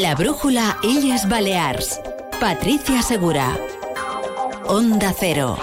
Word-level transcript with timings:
La 0.00 0.16
brújula 0.16 0.76
Illes 0.82 1.28
Balears. 1.28 2.00
Patricia 2.40 3.00
Segura. 3.00 3.56
Onda 4.66 5.14
Cero. 5.16 5.56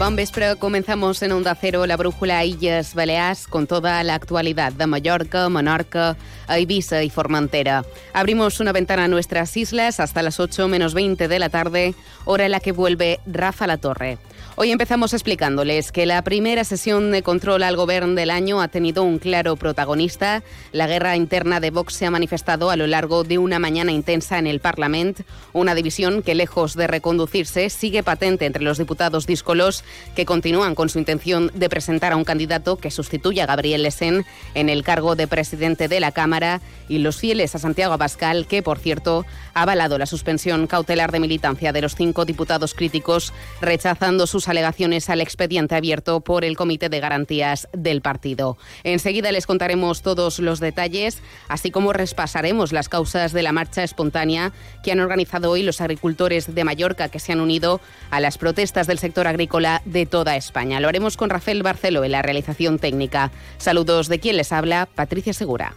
Bon 0.00 0.16
vespre, 0.16 0.56
comenzamos 0.56 1.22
en 1.22 1.30
Onda 1.30 1.54
Cero 1.54 1.86
la 1.86 1.96
brújula 1.96 2.44
Illes 2.44 2.94
Balears 2.94 3.46
con 3.46 3.68
toda 3.68 4.02
la 4.02 4.14
actualidad 4.16 4.72
de 4.72 4.88
Mallorca, 4.88 5.48
Menorca, 5.48 6.16
Ibiza 6.48 7.04
y 7.04 7.10
Formentera. 7.10 7.84
Abrimos 8.12 8.58
una 8.58 8.72
ventana 8.72 9.04
a 9.04 9.08
nuestras 9.08 9.56
islas 9.56 10.00
hasta 10.00 10.22
las 10.22 10.40
8 10.40 10.66
menos 10.66 10.92
20 10.92 11.28
de 11.28 11.38
la 11.38 11.50
tarde, 11.50 11.94
hora 12.24 12.46
en 12.46 12.50
la 12.50 12.58
que 12.58 12.72
vuelve 12.72 13.20
Rafa 13.26 13.68
La 13.68 13.76
Torre. 13.76 14.18
Hoy 14.56 14.72
empezamos 14.72 15.14
explicándoles 15.14 15.90
que 15.90 16.06
la 16.06 16.22
primera 16.22 16.64
sesión 16.64 17.12
de 17.12 17.22
control 17.22 17.62
al 17.62 17.76
gobierno 17.76 18.14
del 18.14 18.30
año 18.30 18.60
ha 18.60 18.68
tenido 18.68 19.04
un 19.04 19.18
claro 19.18 19.56
protagonista. 19.56 20.42
La 20.72 20.86
guerra 20.86 21.16
interna 21.16 21.60
de 21.60 21.70
Vox 21.70 21.94
se 21.94 22.04
ha 22.04 22.10
manifestado 22.10 22.68
a 22.68 22.76
lo 22.76 22.86
largo 22.86 23.24
de 23.24 23.38
una 23.38 23.58
mañana 23.58 23.92
intensa 23.92 24.38
en 24.38 24.46
el 24.46 24.60
Parlamento, 24.60 25.22
una 25.52 25.74
división 25.74 26.22
que 26.22 26.34
lejos 26.34 26.74
de 26.74 26.88
reconducirse 26.88 27.70
sigue 27.70 28.02
patente 28.02 28.44
entre 28.44 28.62
los 28.62 28.76
diputados 28.76 29.26
díscolos 29.26 29.84
que 30.14 30.26
continúan 30.26 30.74
con 30.74 30.88
su 30.88 30.98
intención 30.98 31.50
de 31.54 31.70
presentar 31.70 32.12
a 32.12 32.16
un 32.16 32.24
candidato 32.24 32.76
que 32.76 32.90
sustituya 32.90 33.44
a 33.44 33.46
Gabriel 33.46 33.84
Lesen 33.84 34.26
en 34.54 34.68
el 34.68 34.82
cargo 34.82 35.16
de 35.16 35.28
presidente 35.28 35.88
de 35.88 36.00
la 36.00 36.12
Cámara 36.12 36.60
y 36.88 36.98
los 36.98 37.18
fieles 37.18 37.54
a 37.54 37.58
Santiago 37.60 37.94
Abascal, 37.94 38.46
que 38.46 38.62
por 38.62 38.78
cierto 38.78 39.24
ha 39.54 39.62
avalado 39.62 39.96
la 39.96 40.06
suspensión 40.06 40.66
cautelar 40.66 41.12
de 41.12 41.20
militancia 41.20 41.72
de 41.72 41.80
los 41.80 41.94
cinco 41.94 42.24
diputados 42.24 42.74
críticos, 42.74 43.32
rechazando 43.60 44.26
sus 44.40 44.48
alegaciones 44.48 45.10
al 45.10 45.20
expediente 45.20 45.74
abierto 45.74 46.22
por 46.22 46.46
el 46.46 46.56
Comité 46.56 46.88
de 46.88 46.98
Garantías 46.98 47.68
del 47.74 48.00
partido. 48.00 48.56
Enseguida 48.84 49.32
les 49.32 49.46
contaremos 49.46 50.00
todos 50.00 50.38
los 50.38 50.60
detalles, 50.60 51.22
así 51.48 51.70
como 51.70 51.92
repasaremos 51.92 52.72
las 52.72 52.88
causas 52.88 53.34
de 53.34 53.42
la 53.42 53.52
marcha 53.52 53.84
espontánea 53.84 54.52
que 54.82 54.92
han 54.92 55.00
organizado 55.00 55.50
hoy 55.50 55.62
los 55.62 55.82
agricultores 55.82 56.54
de 56.54 56.64
Mallorca 56.64 57.10
que 57.10 57.18
se 57.18 57.32
han 57.32 57.40
unido 57.42 57.82
a 58.10 58.18
las 58.20 58.38
protestas 58.38 58.86
del 58.86 58.98
sector 58.98 59.26
agrícola 59.26 59.82
de 59.84 60.06
toda 60.06 60.36
España. 60.36 60.80
Lo 60.80 60.88
haremos 60.88 61.18
con 61.18 61.28
Rafael 61.28 61.62
Barceló 61.62 62.02
en 62.02 62.12
la 62.12 62.22
realización 62.22 62.78
técnica. 62.78 63.32
Saludos 63.58 64.08
de 64.08 64.20
quien 64.20 64.38
les 64.38 64.52
habla, 64.52 64.88
Patricia 64.94 65.34
Segura. 65.34 65.74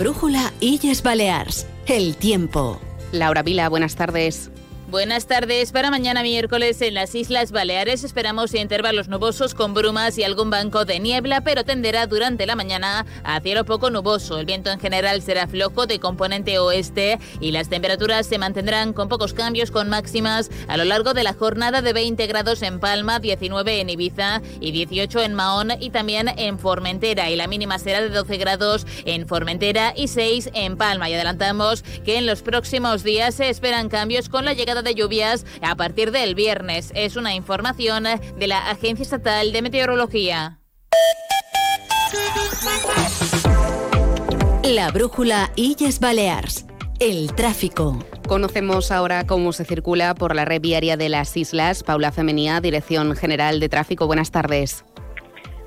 Brújula 0.00 0.54
Illes 0.60 1.02
Balears. 1.02 1.66
El 1.86 2.16
tiempo. 2.16 2.80
Laura 3.12 3.42
Vila, 3.42 3.68
buenas 3.68 3.96
tardes. 3.96 4.50
Buenas 4.90 5.28
tardes. 5.28 5.70
Para 5.70 5.92
mañana 5.92 6.24
miércoles 6.24 6.82
en 6.82 6.94
las 6.94 7.14
Islas 7.14 7.52
Baleares 7.52 8.02
esperamos 8.02 8.52
intervalos 8.54 9.06
nubosos 9.06 9.54
con 9.54 9.72
brumas 9.72 10.18
y 10.18 10.24
algún 10.24 10.50
banco 10.50 10.84
de 10.84 10.98
niebla, 10.98 11.42
pero 11.42 11.64
tenderá 11.64 12.08
durante 12.08 12.44
la 12.44 12.56
mañana 12.56 13.06
a 13.22 13.40
cielo 13.40 13.64
poco 13.64 13.90
nuboso. 13.90 14.40
El 14.40 14.46
viento 14.46 14.68
en 14.68 14.80
general 14.80 15.22
será 15.22 15.46
flojo 15.46 15.86
de 15.86 16.00
componente 16.00 16.58
oeste 16.58 17.20
y 17.40 17.52
las 17.52 17.68
temperaturas 17.68 18.26
se 18.26 18.38
mantendrán 18.38 18.92
con 18.92 19.08
pocos 19.08 19.32
cambios 19.32 19.70
con 19.70 19.88
máximas 19.88 20.50
a 20.66 20.76
lo 20.76 20.84
largo 20.84 21.14
de 21.14 21.22
la 21.22 21.34
jornada 21.34 21.82
de 21.82 21.92
20 21.92 22.26
grados 22.26 22.60
en 22.62 22.80
Palma, 22.80 23.20
19 23.20 23.80
en 23.80 23.90
Ibiza 23.90 24.42
y 24.58 24.72
18 24.72 25.20
en 25.20 25.34
Mahón 25.34 25.70
y 25.78 25.90
también 25.90 26.32
en 26.36 26.58
Formentera. 26.58 27.30
Y 27.30 27.36
la 27.36 27.46
mínima 27.46 27.78
será 27.78 28.00
de 28.00 28.08
12 28.08 28.38
grados 28.38 28.88
en 29.04 29.28
Formentera 29.28 29.94
y 29.94 30.08
6 30.08 30.50
en 30.52 30.76
Palma. 30.76 31.08
Y 31.08 31.14
adelantamos 31.14 31.84
que 32.04 32.18
en 32.18 32.26
los 32.26 32.42
próximos 32.42 33.04
días 33.04 33.36
se 33.36 33.50
esperan 33.50 33.88
cambios 33.88 34.28
con 34.28 34.44
la 34.44 34.52
llegada 34.52 34.79
de 34.82 34.94
lluvias 34.94 35.46
a 35.62 35.74
partir 35.76 36.10
del 36.10 36.34
viernes. 36.34 36.92
Es 36.94 37.16
una 37.16 37.34
información 37.34 38.04
de 38.04 38.46
la 38.46 38.70
Agencia 38.70 39.02
Estatal 39.02 39.52
de 39.52 39.62
Meteorología. 39.62 40.58
La 44.64 44.90
brújula 44.90 45.50
Illes 45.56 46.00
Balears. 46.00 46.66
El 47.00 47.34
tráfico. 47.34 47.98
Conocemos 48.28 48.92
ahora 48.92 49.26
cómo 49.26 49.52
se 49.52 49.64
circula 49.64 50.14
por 50.14 50.36
la 50.36 50.44
red 50.44 50.60
viaria 50.60 50.96
de 50.96 51.08
las 51.08 51.36
islas. 51.36 51.82
Paula 51.82 52.12
Femenía, 52.12 52.60
Dirección 52.60 53.16
General 53.16 53.58
de 53.58 53.68
Tráfico. 53.68 54.06
Buenas 54.06 54.30
tardes. 54.30 54.84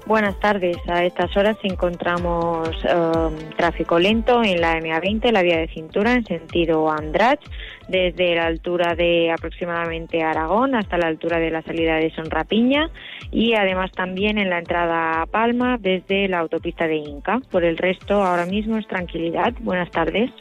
Buenas 0.06 0.38
tardes. 0.40 0.78
A 0.88 1.06
estas 1.06 1.36
horas 1.38 1.58
encontramos 1.64 2.68
um, 2.84 3.36
tráfico 3.56 3.98
lento 4.00 4.44
en 4.44 4.60
la 4.60 4.78
MA20, 4.80 5.32
la 5.32 5.42
vía 5.42 5.58
de 5.58 5.70
cintura 5.70 6.14
en 6.14 6.26
sentido 6.26 6.92
Andrach, 6.92 7.40
desde 7.88 8.36
la 8.36 8.48
altura 8.48 8.96
de 8.96 9.32
aproximadamente 9.32 10.22
Aragón 10.22 10.76
hasta 10.76 10.98
la 10.98 11.08
altura 11.08 11.40
de 11.40 11.52
la 11.52 11.62
salida 11.62 11.96
de 11.96 12.14
Sonrapiña 12.14 12.90
y 13.32 13.54
además 13.54 13.92
también 13.92 14.38
en 14.38 14.50
la 14.50 14.60
entrada 14.60 15.22
a 15.22 15.26
Palma 15.26 15.78
desde 15.80 16.28
la 16.28 16.40
autopista 16.40 16.86
de 16.86 16.98
Inca. 16.98 17.40
Por 17.50 17.64
el 17.64 17.78
resto, 17.78 18.24
ahora 18.24 18.46
mismo 18.46 18.78
es 18.78 18.88
tranquilidad. 18.88 19.54
Buenas 19.62 19.90
tardes. 19.90 20.32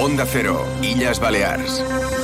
Onda 0.00 0.24
Cero, 0.26 0.64
Illas 0.82 1.20
Balears. 1.20 2.23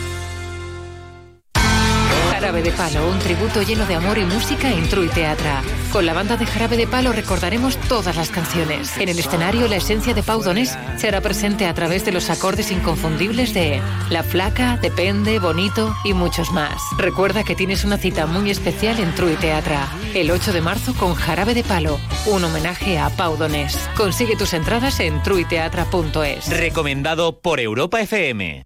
Jarabe 2.51 2.69
de 2.69 2.75
Palo, 2.75 3.07
un 3.07 3.19
tributo 3.19 3.61
lleno 3.61 3.85
de 3.85 3.95
amor 3.95 4.17
y 4.17 4.25
música 4.25 4.69
en 4.69 4.89
True 4.89 5.07
Teatra. 5.07 5.61
Con 5.89 6.05
la 6.05 6.11
banda 6.11 6.35
de 6.35 6.45
Jarabe 6.45 6.75
de 6.75 6.85
Palo 6.85 7.13
recordaremos 7.13 7.77
todas 7.87 8.17
las 8.17 8.29
canciones. 8.29 8.97
En 8.97 9.07
el 9.07 9.17
escenario, 9.17 9.69
la 9.69 9.77
esencia 9.77 10.13
de 10.13 10.21
Pau 10.21 10.43
Donés 10.43 10.77
será 10.97 11.21
presente 11.21 11.65
a 11.65 11.73
través 11.73 12.03
de 12.03 12.11
los 12.11 12.29
acordes 12.29 12.69
inconfundibles 12.69 13.53
de 13.53 13.79
La 14.09 14.21
Flaca, 14.21 14.77
Depende, 14.81 15.39
Bonito 15.39 15.95
y 16.03 16.13
muchos 16.13 16.51
más. 16.51 16.75
Recuerda 16.97 17.45
que 17.45 17.55
tienes 17.55 17.85
una 17.85 17.97
cita 17.97 18.25
muy 18.25 18.51
especial 18.51 18.99
en 18.99 19.15
True 19.15 19.37
Teatra, 19.37 19.87
el 20.13 20.29
8 20.29 20.51
de 20.51 20.59
marzo 20.59 20.93
con 20.93 21.15
Jarabe 21.15 21.53
de 21.53 21.63
Palo, 21.63 22.01
un 22.25 22.43
homenaje 22.43 22.99
a 22.99 23.11
Pau 23.11 23.37
Donés. 23.37 23.77
Consigue 23.95 24.35
tus 24.35 24.53
entradas 24.53 24.99
en 24.99 25.23
truiteatra.es. 25.23 26.49
Recomendado 26.49 27.39
por 27.39 27.61
Europa 27.61 28.01
FM. 28.01 28.65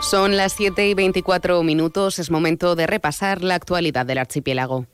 Son 0.00 0.36
las 0.36 0.52
7 0.54 0.88
y 0.88 0.94
24 0.94 1.62
minutos. 1.62 2.18
Es 2.18 2.30
momento 2.30 2.74
de 2.74 2.86
repasar 2.86 3.42
la 3.42 3.54
actualidad 3.54 4.06
del 4.06 4.18
archipiélago. 4.18 4.86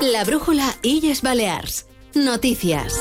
La 0.00 0.24
brújula 0.24 0.76
Illes 0.82 1.22
Balears. 1.22 1.86
Noticias. 2.14 3.00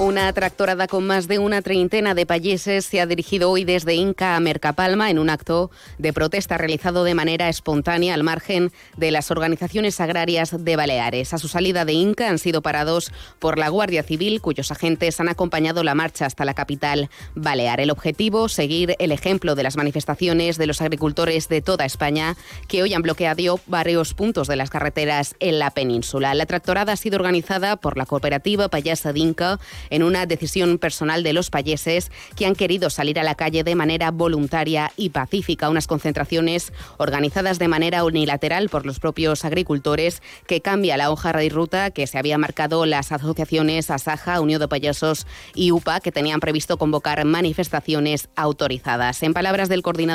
Una 0.00 0.32
tractorada 0.32 0.86
con 0.86 1.06
más 1.06 1.28
de 1.28 1.38
una 1.38 1.60
treintena 1.60 2.14
de 2.14 2.24
payeses 2.24 2.86
se 2.86 3.02
ha 3.02 3.06
dirigido 3.06 3.50
hoy 3.50 3.64
desde 3.64 3.92
Inca 3.92 4.34
a 4.34 4.40
Mercapalma 4.40 5.10
en 5.10 5.18
un 5.18 5.28
acto 5.28 5.70
de 5.98 6.14
protesta 6.14 6.56
realizado 6.56 7.04
de 7.04 7.12
manera 7.12 7.50
espontánea 7.50 8.14
al 8.14 8.22
margen 8.22 8.72
de 8.96 9.10
las 9.10 9.30
organizaciones 9.30 10.00
agrarias 10.00 10.64
de 10.64 10.76
Baleares. 10.76 11.34
A 11.34 11.38
su 11.38 11.48
salida 11.48 11.84
de 11.84 11.92
Inca 11.92 12.30
han 12.30 12.38
sido 12.38 12.62
parados 12.62 13.12
por 13.38 13.58
la 13.58 13.68
Guardia 13.68 14.02
Civil, 14.02 14.40
cuyos 14.40 14.70
agentes 14.70 15.20
han 15.20 15.28
acompañado 15.28 15.84
la 15.84 15.94
marcha 15.94 16.24
hasta 16.24 16.46
la 16.46 16.54
capital 16.54 17.10
balear. 17.34 17.78
El 17.78 17.90
objetivo, 17.90 18.48
seguir 18.48 18.96
el 19.00 19.12
ejemplo 19.12 19.54
de 19.54 19.64
las 19.64 19.76
manifestaciones 19.76 20.56
de 20.56 20.66
los 20.66 20.80
agricultores 20.80 21.50
de 21.50 21.60
toda 21.60 21.84
España 21.84 22.38
que 22.68 22.82
hoy 22.82 22.94
han 22.94 23.02
bloqueado 23.02 23.60
varios 23.66 24.14
puntos 24.14 24.48
de 24.48 24.56
las 24.56 24.70
carreteras 24.70 25.34
en 25.40 25.58
la 25.58 25.72
península. 25.72 26.32
La 26.32 26.46
tractorada 26.46 26.94
ha 26.94 26.96
sido 26.96 27.16
organizada 27.16 27.76
por 27.76 27.98
la 27.98 28.06
cooperativa 28.06 28.70
Payasa 28.70 29.12
de 29.12 29.20
Inca 29.20 29.60
en 29.90 30.02
una 30.02 30.26
decisión 30.26 30.78
personal 30.78 31.22
de 31.22 31.32
los 31.32 31.50
payeses 31.50 32.10
que 32.36 32.46
han 32.46 32.54
querido 32.54 32.90
salir 32.90 33.18
a 33.18 33.24
la 33.24 33.34
calle 33.34 33.64
de 33.64 33.74
manera 33.74 34.10
voluntaria 34.10 34.92
y 34.96 35.10
pacífica. 35.10 35.68
Unas 35.68 35.86
concentraciones 35.86 36.72
organizadas 36.96 37.58
de 37.58 37.68
manera 37.68 38.04
unilateral 38.04 38.68
por 38.68 38.86
los 38.86 39.00
propios 39.00 39.44
agricultores 39.44 40.22
que 40.46 40.60
cambia 40.60 40.96
la 40.96 41.10
hoja 41.10 41.32
de 41.32 41.48
ruta 41.48 41.90
que 41.90 42.06
se 42.06 42.18
había 42.18 42.38
marcado 42.38 42.86
las 42.86 43.12
asociaciones 43.12 43.90
Asaja, 43.90 44.40
Unión 44.40 44.60
de 44.60 44.68
Payasos 44.68 45.26
y 45.54 45.72
UPA 45.72 46.00
que 46.00 46.12
tenían 46.12 46.40
previsto 46.40 46.76
convocar 46.76 47.24
manifestaciones 47.24 48.28
autorizadas. 48.36 49.22
En 49.22 49.34
palabras 49.34 49.68
del 49.68 49.82
coordinador 49.82 50.10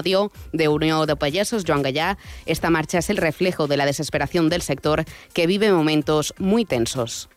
de 0.53 0.67
Unión 0.67 1.07
de 1.07 1.15
Payasos, 1.15 1.63
Joan 1.65 1.81
Gallá, 1.81 2.17
esta 2.45 2.69
marcha 2.69 2.99
es 2.99 3.09
el 3.09 3.17
reflejo 3.17 3.67
de 3.67 3.77
la 3.77 3.85
desesperación 3.85 4.49
del 4.49 4.61
sector 4.61 5.05
que 5.33 5.47
vive 5.47 5.71
momentos 5.71 6.33
muy 6.37 6.65
tensos. 6.65 7.29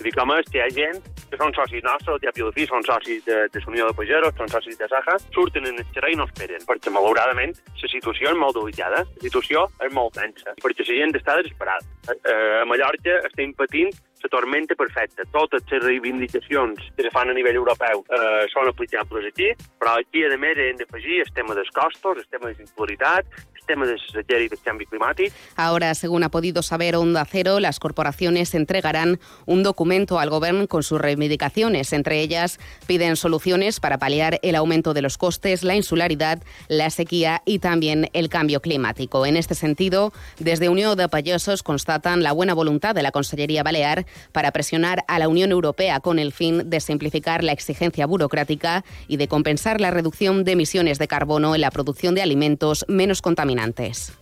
Dir 0.00 0.14
que, 0.14 0.22
a 0.22 0.24
més, 0.24 0.46
hi 0.54 0.62
ha 0.64 0.68
gent 0.72 1.19
que 1.30 1.38
són 1.40 1.54
socis 1.56 1.84
nostres, 1.86 2.20
ja 2.24 2.32
fi 2.34 2.66
són 2.66 2.84
socis 2.86 3.24
de, 3.26 3.38
de 3.52 3.62
l'Unió 3.64 3.88
de 3.88 3.96
Pageros, 3.96 4.36
són 4.38 4.50
socis 4.52 4.78
de 4.80 4.88
Saja, 4.90 5.16
surten 5.34 5.66
en 5.70 5.78
el 5.78 5.88
carrer 5.94 6.12
i 6.14 6.18
no 6.18 6.26
esperen, 6.28 6.66
perquè, 6.68 6.92
malauradament, 6.94 7.54
la 7.80 7.92
situació 7.94 8.34
és 8.34 8.40
molt 8.40 8.58
delicada, 8.58 9.04
la 9.06 9.24
situació 9.24 9.66
és 9.86 9.94
molt 9.96 10.16
tensa, 10.18 10.56
perquè 10.62 10.86
la 10.86 11.00
gent 11.00 11.18
està 11.20 11.38
desesperada. 11.40 11.86
Eh, 12.10 12.60
a 12.60 12.66
Mallorca 12.68 13.20
estem 13.30 13.54
patint 13.58 13.94
la 14.22 14.28
tormenta 14.28 14.74
perfecta. 14.74 15.24
Totes 15.32 15.64
les 15.70 15.82
reivindicacions 15.82 16.80
que 16.96 17.02
se 17.02 17.10
fan 17.10 17.30
a 17.30 17.36
nivell 17.36 17.58
europeu 17.60 18.04
eh, 18.08 18.46
són 18.52 18.68
aplicables 18.70 19.28
aquí, 19.30 19.52
però 19.80 19.96
aquí, 20.00 20.24
a 20.24 20.38
més, 20.40 20.58
hem 20.58 20.80
d'afegir 20.80 21.22
el 21.24 21.32
tema 21.36 21.56
dels 21.58 21.70
costos, 21.74 22.18
el 22.18 22.28
tema 22.28 22.52
de 22.52 22.56
la 22.60 23.22
el 23.60 23.66
tema 23.66 23.86
de 23.86 23.98
sequera 23.98 24.40
y 24.40 24.48
de 24.48 24.56
cambio 24.56 24.86
climático. 24.88 25.34
Ahora, 25.56 25.94
según 25.94 26.24
ha 26.24 26.30
podido 26.30 26.62
saber 26.62 26.96
Onda 26.96 27.24
Cero, 27.24 27.60
las 27.60 27.78
corporaciones 27.78 28.54
entregarán 28.54 29.20
un 29.46 29.62
documento 29.62 30.18
al 30.18 30.30
Gobierno 30.30 30.66
con 30.66 30.82
sus 30.82 31.00
reivindicaciones. 31.00 31.92
Entre 31.92 32.20
ellas, 32.20 32.58
piden 32.86 33.16
soluciones 33.16 33.80
para 33.80 33.98
paliar 33.98 34.38
el 34.42 34.54
aumento 34.54 34.94
de 34.94 35.02
los 35.02 35.18
costes, 35.18 35.62
la 35.62 35.76
insularidad, 35.76 36.42
la 36.68 36.90
sequía 36.90 37.42
y 37.44 37.58
también 37.58 38.08
el 38.12 38.28
cambio 38.28 38.60
climático. 38.60 39.26
En 39.26 39.36
este 39.36 39.54
sentido, 39.54 40.12
desde 40.38 40.68
Unión 40.68 40.96
de 40.96 41.08
Payosos 41.08 41.62
constatan 41.62 42.22
la 42.22 42.32
buena 42.32 42.54
voluntad 42.54 42.94
de 42.94 43.02
la 43.02 43.12
Consellería 43.12 43.62
Balear 43.62 44.06
para 44.32 44.52
presionar 44.52 45.04
a 45.08 45.18
la 45.18 45.28
Unión 45.28 45.50
Europea 45.50 46.00
con 46.00 46.18
el 46.18 46.32
fin 46.32 46.68
de 46.68 46.80
simplificar 46.80 47.44
la 47.44 47.52
exigencia 47.52 48.06
burocrática 48.06 48.84
y 49.08 49.16
de 49.16 49.28
compensar 49.28 49.80
la 49.80 49.90
reducción 49.90 50.44
de 50.44 50.52
emisiones 50.52 50.98
de 50.98 51.08
carbono 51.08 51.54
en 51.54 51.60
la 51.60 51.70
producción 51.70 52.14
de 52.14 52.22
alimentos 52.22 52.84
menos 52.88 53.22
contaminantes. 53.22 54.16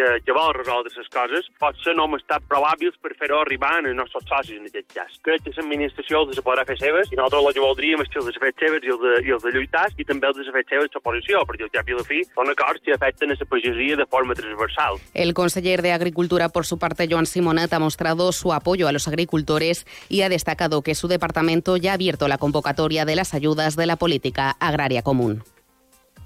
Que, 0.00 0.24
que 0.24 0.32
vol 0.32 0.54
resoldre 0.56 0.92
les 0.96 1.10
coses, 1.12 1.48
potser 1.60 1.94
no 1.96 2.06
hem 2.08 2.16
estat 2.18 2.44
prou 2.48 2.64
hàbils 2.68 2.96
per 3.02 3.12
fer-ho 3.18 3.40
arribar 3.42 3.72
als 3.78 3.92
nostres 3.96 4.26
socis 4.30 4.58
en 4.58 4.68
aquest 4.70 4.88
cas. 4.96 5.18
Crec 5.26 5.44
que 5.44 5.52
l'administració 5.56 6.22
els 6.24 6.40
podrà 6.46 6.64
fer 6.68 6.78
seves 6.80 7.12
i 7.12 7.18
nosaltres 7.18 7.50
el 7.50 7.56
que 7.58 7.64
voldríem 7.66 8.04
és 8.04 8.12
que 8.12 8.22
els 8.22 8.40
fet 8.40 8.64
seves 8.64 8.86
i 8.86 8.94
els 8.94 9.04
de, 9.04 9.14
i 9.28 9.34
els 9.36 9.44
de 9.44 9.54
lluitar 9.56 9.86
i 9.96 10.06
també 10.08 10.30
els 10.30 10.52
fet 10.56 10.72
seves 10.72 10.96
l'oposició, 10.96 11.44
perquè 11.48 11.66
al 11.66 11.74
cap 11.76 11.90
i 11.90 11.98
la 11.98 12.06
fi 12.06 12.22
són 12.32 12.52
acords 12.54 12.84
que 12.86 12.96
afecten 12.96 13.34
a 13.34 13.38
la 13.40 13.50
pagesia 13.52 14.00
de 14.00 14.06
forma 14.06 14.36
transversal. 14.38 15.00
El 15.14 15.34
conseller 15.34 15.80
de 15.82 15.92
Agricultura, 15.92 16.48
por 16.48 16.66
su 16.66 16.78
parte, 16.78 17.08
Joan 17.10 17.26
Simonet, 17.26 17.72
ha 17.72 17.78
mostrado 17.78 18.32
su 18.32 18.52
apoyo 18.52 18.88
a 18.88 18.92
los 18.92 19.08
agricultores 19.08 19.86
y 20.08 20.22
ha 20.22 20.28
destacado 20.28 20.82
que 20.82 20.94
su 20.94 21.08
departamento 21.08 21.76
ya 21.76 21.92
ha 21.92 21.94
abierto 21.94 22.28
la 22.28 22.38
convocatoria 22.38 23.04
de 23.04 23.16
las 23.16 23.34
ayudas 23.34 23.76
de 23.76 23.86
la 23.86 23.96
política 23.96 24.56
agraria 24.60 25.02
común. 25.02 25.42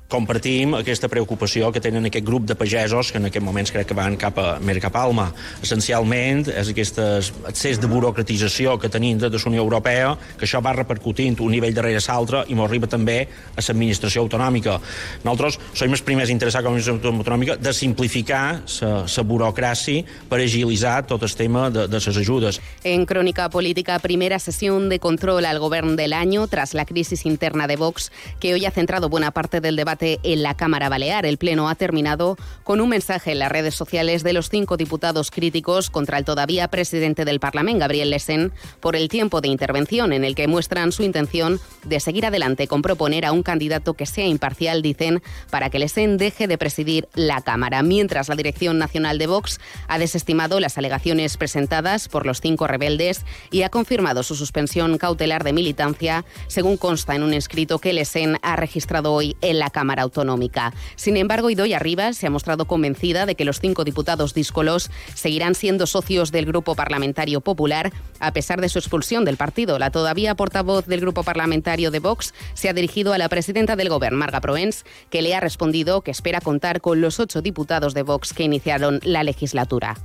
Compartim 0.09 0.75
aquesta 0.77 1.09
preocupació 1.09 1.71
que 1.73 1.81
tenen 1.81 2.05
aquest 2.07 2.27
grup 2.27 2.45
de 2.47 2.55
pagesos 2.59 3.11
que 3.11 3.19
en 3.19 3.29
aquest 3.31 3.45
moments 3.45 3.73
crec 3.73 3.89
que 3.89 3.97
van 3.97 4.17
cap 4.21 4.39
a, 4.39 4.59
més 4.61 4.79
cap 4.83 4.95
a 4.97 5.05
Alma. 5.05 5.27
Essencialment 5.65 6.45
és 6.53 6.71
aquest 6.71 7.01
excés 7.49 7.81
de 7.81 7.89
burocratització 7.91 8.77
que 8.79 8.91
tenim 8.93 9.19
de 9.19 9.31
la 9.33 9.41
Unió 9.47 9.63
Europea, 9.63 10.15
que 10.39 10.47
això 10.47 10.61
va 10.65 10.75
repercutint 10.77 11.39
un 11.41 11.51
nivell 11.53 11.75
darrere 11.75 12.03
l'altre 12.05 12.45
i 12.49 12.55
m'arriba 12.55 12.87
també 12.91 13.17
a 13.57 13.63
l'administració 13.63 14.23
autonòmica. 14.23 14.79
Nosaltres 15.25 15.59
som 15.73 15.91
els 15.91 16.05
primers 16.05 16.31
interessats 16.31 16.65
com 16.65 16.75
a 16.75 16.77
administració 16.77 17.13
autonòmica 17.13 17.57
de 17.57 17.73
simplificar 17.73 18.45
la 18.81 19.25
burocràcia 19.25 20.05
per 20.29 20.41
agilitzar 20.41 21.07
tot 21.09 21.23
el 21.23 21.35
tema 21.35 21.71
de, 21.71 21.89
de 21.89 22.01
les 22.01 22.17
ajudes. 22.17 22.61
En 22.85 23.07
Crónica 23.07 23.49
Política, 23.51 23.99
primera 23.99 24.39
sesión 24.39 24.89
de 24.89 24.99
control 24.99 25.45
al 25.47 25.59
gobierno 25.59 25.97
del 25.97 26.13
año 26.13 26.47
tras 26.47 26.75
la 26.75 26.85
crisis 26.85 27.27
interna 27.27 27.67
de 27.67 27.77
Vox, 27.77 28.13
que 28.39 28.55
hoy 28.55 28.67
ha 28.67 28.71
centrado 28.71 29.09
buena 29.09 29.31
parte 29.31 29.61
del 29.61 29.77
debate 29.77 30.04
en 30.05 30.43
la 30.43 30.55
Cámara 30.55 30.89
Balear. 30.89 31.27
El 31.27 31.39
Pleno 31.39 31.69
ha 31.69 31.75
terminado 31.75 32.37
con 32.63 32.81
un 32.81 32.89
mensaje 32.89 33.33
en 33.33 33.39
las 33.39 33.51
redes 33.51 33.75
sociales 33.75 34.23
de 34.23 34.33
los 34.33 34.49
cinco 34.51 34.77
diputados 34.77 35.31
críticos 35.31 35.91
contra 35.91 36.19
el 36.19 36.25
todavía 36.25 36.69
presidente 36.69 37.25
del 37.25 37.41
Parlamento, 37.41 37.81
Gabriel 37.81 38.11
Lesen, 38.11 38.53
por 38.81 38.97
el 38.97 39.09
tiempo 39.09 39.41
de 39.41 39.49
intervención 39.49 40.13
en 40.13 40.25
el 40.25 40.35
que 40.35 40.49
muestran 40.49 40.93
su 40.93 41.03
intención 41.03 41.61
de 41.85 42.01
seguir 42.01 42.27
adelante 42.27 42.67
con 42.69 42.83
proponer 42.83 43.25
a 43.25 43.33
un 43.33 43.43
candidato 43.43 43.95
que 43.95 44.07
sea 44.07 44.27
imparcial, 44.27 44.83
dicen, 44.83 45.23
para 45.51 45.71
que 45.71 45.79
Lesen 45.79 46.19
deje 46.19 46.47
de 46.47 46.59
presidir 46.59 47.09
la 47.15 47.41
Cámara. 47.41 47.83
Mientras 47.83 48.29
la 48.29 48.37
Dirección 48.37 48.79
Nacional 48.79 49.19
de 49.19 49.27
Vox 49.27 49.61
ha 49.89 49.99
desestimado 49.99 50.61
las 50.61 50.77
alegaciones 50.77 51.37
presentadas 51.37 52.09
por 52.09 52.27
los 52.27 52.41
cinco 52.41 52.67
rebeldes 52.67 53.25
y 53.51 53.63
ha 53.63 53.71
confirmado 53.71 54.23
su 54.23 54.35
suspensión 54.35 54.99
cautelar 54.99 55.45
de 55.45 55.53
militancia, 55.53 56.25
según 56.49 56.77
consta 56.77 57.15
en 57.15 57.23
un 57.23 57.33
escrito 57.33 57.79
que 57.79 57.93
Lesen 57.93 58.39
ha 58.43 58.57
registrado 58.57 59.13
hoy 59.13 59.37
en 59.41 59.59
la 59.59 59.71
Cámara. 59.71 59.84
Cámara 59.85 60.05
Autonómica. 60.05 60.73
Sin 60.97 61.19
embargo, 61.19 61.51
Idoia 61.51 61.79
Rivas 61.79 62.17
se 62.17 62.27
ha 62.27 62.31
mostrado 62.31 62.65
convencida 62.65 63.27
de 63.27 63.35
que 63.35 63.45
los 63.45 63.61
cinco 63.61 63.85
diputados 63.85 64.33
díscolos 64.33 64.91
seguirán 65.13 65.55
siendo 65.55 65.87
socios 65.87 66.33
del 66.33 66.47
Grupo 66.47 66.75
Parlamentario 66.75 67.43
Popular 67.43 67.93
a 68.19 68.33
pesar 68.33 68.63
de 68.63 68.71
su 68.71 68.79
expulsión 68.79 69.27
del 69.27 69.37
partido. 69.37 69.79
La 69.79 69.91
todavía 69.91 70.37
portavoz 70.37 70.87
del 70.87 71.03
Grupo 71.03 71.23
Parlamentario 71.23 71.91
de 71.91 71.99
Vox 71.99 72.33
se 72.55 72.71
ha 72.71 72.73
dirigido 72.73 73.13
a 73.13 73.19
la 73.19 73.29
presidenta 73.29 73.77
del 73.77 73.91
Gobierno, 73.91 74.17
Marga 74.17 74.41
Proens, 74.41 74.87
que 75.11 75.21
le 75.21 75.35
ha 75.35 75.41
respondido 75.41 76.01
que 76.01 76.13
espera 76.13 76.41
contar 76.41 76.81
con 76.81 77.03
los 77.03 77.21
ocho 77.21 77.43
diputados 77.43 77.93
de 77.93 78.05
Vox 78.05 78.33
que 78.33 78.45
iniciaron 78.45 79.01
la 79.03 79.23
legislatura. 79.23 79.99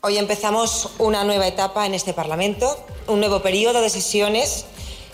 Hoy 0.00 0.18
empezamos 0.18 0.90
una 0.98 1.24
nueva 1.24 1.48
etapa 1.48 1.86
en 1.86 1.94
este 1.94 2.12
Parlamento, 2.12 2.86
un 3.08 3.18
nuevo 3.18 3.42
periodo 3.42 3.80
de 3.80 3.90
sesiones 3.90 4.66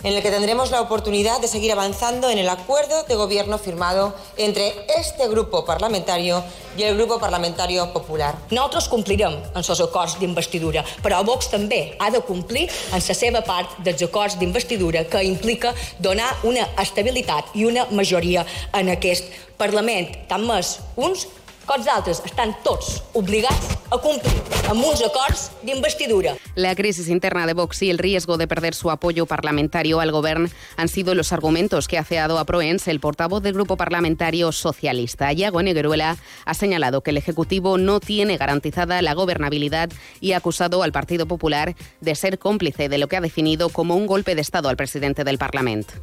en 0.03 0.13
el 0.13 0.21
que 0.21 0.31
tendremos 0.31 0.71
la 0.71 0.81
oportunidad 0.81 1.39
de 1.41 1.47
seguir 1.47 1.71
avanzando 1.71 2.29
en 2.29 2.37
el 2.37 2.49
acuerdo 2.49 3.03
de 3.03 3.15
gobierno 3.15 3.57
firmado 3.57 4.13
entre 4.37 4.73
este 4.97 5.27
grupo 5.27 5.65
parlamentario 5.65 6.43
i 6.77 6.83
el 6.83 6.95
grup 6.95 7.19
parlamentari 7.19 7.77
popular. 7.93 8.35
Nosaltres 8.49 8.87
complirem 8.87 9.33
en 9.33 9.59
els 9.59 9.81
acords 9.83 10.17
d'investidura, 10.19 10.83
però 11.03 11.21
Vox 11.27 11.49
també 11.51 11.97
ha 11.99 12.09
de 12.09 12.21
complir 12.23 12.69
en 12.69 13.01
la 13.01 13.15
seva 13.15 13.41
part 13.43 13.77
dels 13.83 14.01
acords 14.07 14.37
d'investidura 14.39 15.03
que 15.03 15.23
implica 15.23 15.73
donar 15.99 16.29
una 16.43 16.67
estabilitat 16.79 17.51
i 17.55 17.65
una 17.65 17.85
majoria 17.91 18.45
en 18.73 18.89
aquest 18.89 19.27
Parlament, 19.61 20.07
tant 20.25 20.41
més 20.41 20.79
uns 20.97 21.27
Cots 21.65 21.85
d'altres 21.85 22.21
estan 22.25 22.55
tots 22.65 23.03
obligats 23.13 23.77
a 23.93 23.97
cumplir 24.01 24.33
amb 24.71 24.81
unos 24.81 25.01
acords 25.05 25.49
d'investidura. 25.61 26.33
La 26.55 26.73
crisis 26.75 27.07
interna 27.07 27.45
de 27.45 27.53
Vox 27.53 27.83
y 27.83 27.89
el 27.89 27.99
riesgo 27.99 28.37
de 28.37 28.47
perder 28.47 28.73
su 28.73 28.89
apoyo 28.89 29.25
parlamentario 29.25 29.99
al 29.99 30.11
gobierno 30.11 30.49
han 30.77 30.87
sido 30.87 31.13
los 31.13 31.31
argumentos 31.33 31.87
que 31.87 31.97
ha 31.97 32.03
feado 32.03 32.39
a 32.39 32.45
Proens 32.45 32.87
el 32.87 32.99
portavoz 32.99 33.43
del 33.43 33.53
Grupo 33.53 33.77
Parlamentario 33.77 34.51
Socialista. 34.51 35.31
Iago 35.33 35.61
Negruela 35.61 36.17
ha 36.45 36.53
señalado 36.53 37.01
que 37.01 37.11
el 37.11 37.17
Ejecutivo 37.17 37.77
no 37.77 37.99
tiene 37.99 38.37
garantizada 38.37 39.01
la 39.01 39.13
gobernabilidad 39.13 39.89
y 40.19 40.31
ha 40.31 40.37
acusado 40.37 40.83
al 40.83 40.91
Partido 40.91 41.27
Popular 41.27 41.75
de 41.99 42.15
ser 42.15 42.39
cómplice 42.39 42.89
de 42.89 42.97
lo 42.97 43.07
que 43.07 43.17
ha 43.17 43.21
definido 43.21 43.69
como 43.69 43.95
un 43.95 44.07
golpe 44.07 44.35
de 44.35 44.41
Estado 44.41 44.69
al 44.69 44.77
presidente 44.77 45.23
del 45.23 45.37
Parlamento. 45.37 45.93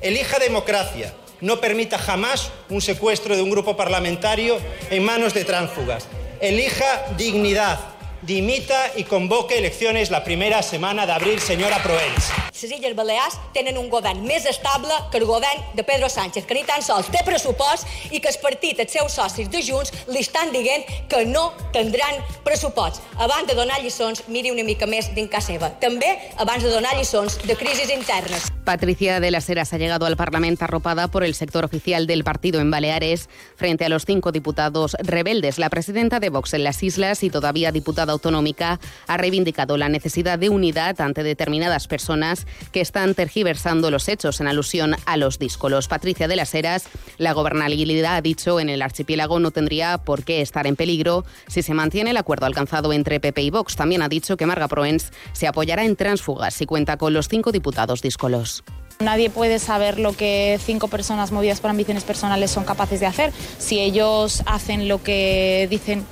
Elija 0.00 0.38
democracia 0.38 1.12
no 1.40 1.60
permita 1.60 1.98
jamás 1.98 2.50
un 2.68 2.80
secuestro 2.80 3.36
de 3.36 3.42
un 3.42 3.50
grupo 3.50 3.76
parlamentario 3.76 4.58
en 4.90 5.04
manos 5.04 5.34
de 5.34 5.44
tránsfugas. 5.44 6.06
Elija 6.40 7.06
dignidad. 7.16 7.78
Dimita 8.22 8.98
i 8.98 9.04
convoque 9.06 9.58
eleccions 9.58 10.10
la 10.10 10.24
primera 10.24 10.58
setmana 10.62 11.06
d'abril, 11.06 11.38
senyora 11.38 11.78
Proens. 11.84 12.47
Les 12.60 12.72
Illes 12.74 12.94
Balears 12.98 13.36
tenen 13.54 13.76
un 13.78 13.86
govern 13.86 14.24
més 14.26 14.42
estable 14.50 14.90
que 15.12 15.20
el 15.20 15.26
govern 15.28 15.60
de 15.78 15.84
Pedro 15.86 16.08
Sánchez, 16.10 16.42
que 16.42 16.56
ni 16.56 16.64
tan 16.66 16.82
sols 16.82 17.06
té 17.06 17.20
pressupost 17.22 17.86
i 18.10 18.18
que 18.18 18.32
el 18.32 18.38
partit, 18.42 18.80
els 18.82 18.96
seus 18.96 19.14
socis 19.14 19.46
de 19.52 19.62
Junts, 19.62 19.94
li 20.10 20.18
estan 20.24 20.50
dient 20.50 20.82
que 21.06 21.22
no 21.28 21.52
tindran 21.70 22.18
pressupost. 22.42 22.98
Abans 23.14 23.46
de 23.46 23.54
donar 23.54 23.78
lliçons, 23.78 24.24
miri 24.26 24.50
una 24.50 24.66
mica 24.66 24.90
més 24.90 25.12
dins 25.14 25.30
casa 25.30 25.52
seva. 25.52 25.70
També 25.78 26.10
abans 26.36 26.66
de 26.66 26.72
donar 26.74 26.96
lliçons 26.98 27.38
de 27.46 27.54
crisis 27.54 27.94
internes. 27.94 28.50
Patricia 28.64 29.20
de 29.20 29.30
las 29.30 29.48
Heras 29.48 29.72
ha 29.72 29.78
llegado 29.78 30.04
al 30.04 30.16
Parlamento 30.16 30.64
arropada 30.64 31.08
por 31.08 31.24
el 31.24 31.34
sector 31.34 31.64
oficial 31.64 32.06
del 32.06 32.24
partido 32.24 32.60
en 32.60 32.70
Baleares 32.70 33.30
frente 33.56 33.86
a 33.86 33.88
los 33.88 34.04
cinco 34.04 34.32
diputados 34.32 34.96
rebeldes. 34.98 35.58
La 35.58 35.70
presidenta 35.70 36.20
de 36.20 36.28
Vox 36.28 36.52
en 36.52 36.64
las 36.64 36.82
islas 36.82 37.22
y 37.22 37.30
todavía 37.30 37.72
diputada 37.72 38.12
autonómica 38.12 38.78
ha 39.06 39.16
reivindicado 39.16 39.78
la 39.78 39.88
necesidad 39.88 40.38
de 40.38 40.50
unidad 40.50 41.00
ante 41.00 41.22
determinadas 41.22 41.86
personas 41.86 42.47
que 42.72 42.80
están 42.80 43.14
tergiversando 43.14 43.90
los 43.90 44.08
hechos 44.08 44.40
en 44.40 44.48
alusión 44.48 44.96
a 45.06 45.16
los 45.16 45.38
díscolos. 45.38 45.88
Patricia 45.88 46.28
de 46.28 46.36
las 46.36 46.54
Heras, 46.54 46.84
la 47.16 47.32
gobernabilidad, 47.32 48.16
ha 48.16 48.22
dicho, 48.22 48.60
en 48.60 48.68
el 48.68 48.82
archipiélago 48.82 49.40
no 49.40 49.50
tendría 49.50 49.98
por 49.98 50.24
qué 50.24 50.40
estar 50.40 50.66
en 50.66 50.76
peligro 50.76 51.24
si 51.46 51.62
se 51.62 51.74
mantiene 51.74 52.10
el 52.10 52.16
acuerdo 52.16 52.46
alcanzado 52.46 52.92
entre 52.92 53.20
PP 53.20 53.42
y 53.42 53.50
Vox. 53.50 53.76
También 53.76 54.02
ha 54.02 54.08
dicho 54.08 54.36
que 54.36 54.46
Marga 54.46 54.68
Proens 54.68 55.12
se 55.32 55.46
apoyará 55.46 55.84
en 55.84 55.96
tránsfugas 55.96 56.54
si 56.54 56.66
cuenta 56.66 56.96
con 56.96 57.12
los 57.12 57.28
cinco 57.28 57.52
diputados 57.52 58.02
díscolos. 58.02 58.64
Nadie 59.00 59.30
puede 59.30 59.60
saber 59.60 60.00
lo 60.00 60.12
que 60.12 60.58
cinco 60.64 60.88
personas 60.88 61.30
movidas 61.30 61.60
por 61.60 61.70
ambiciones 61.70 62.02
personales 62.02 62.50
son 62.50 62.64
capaces 62.64 62.98
de 62.98 63.06
hacer. 63.06 63.32
Si 63.58 63.78
ellos 63.78 64.42
hacen 64.44 64.88
lo 64.88 65.02
que 65.02 65.68
dicen 65.70 66.04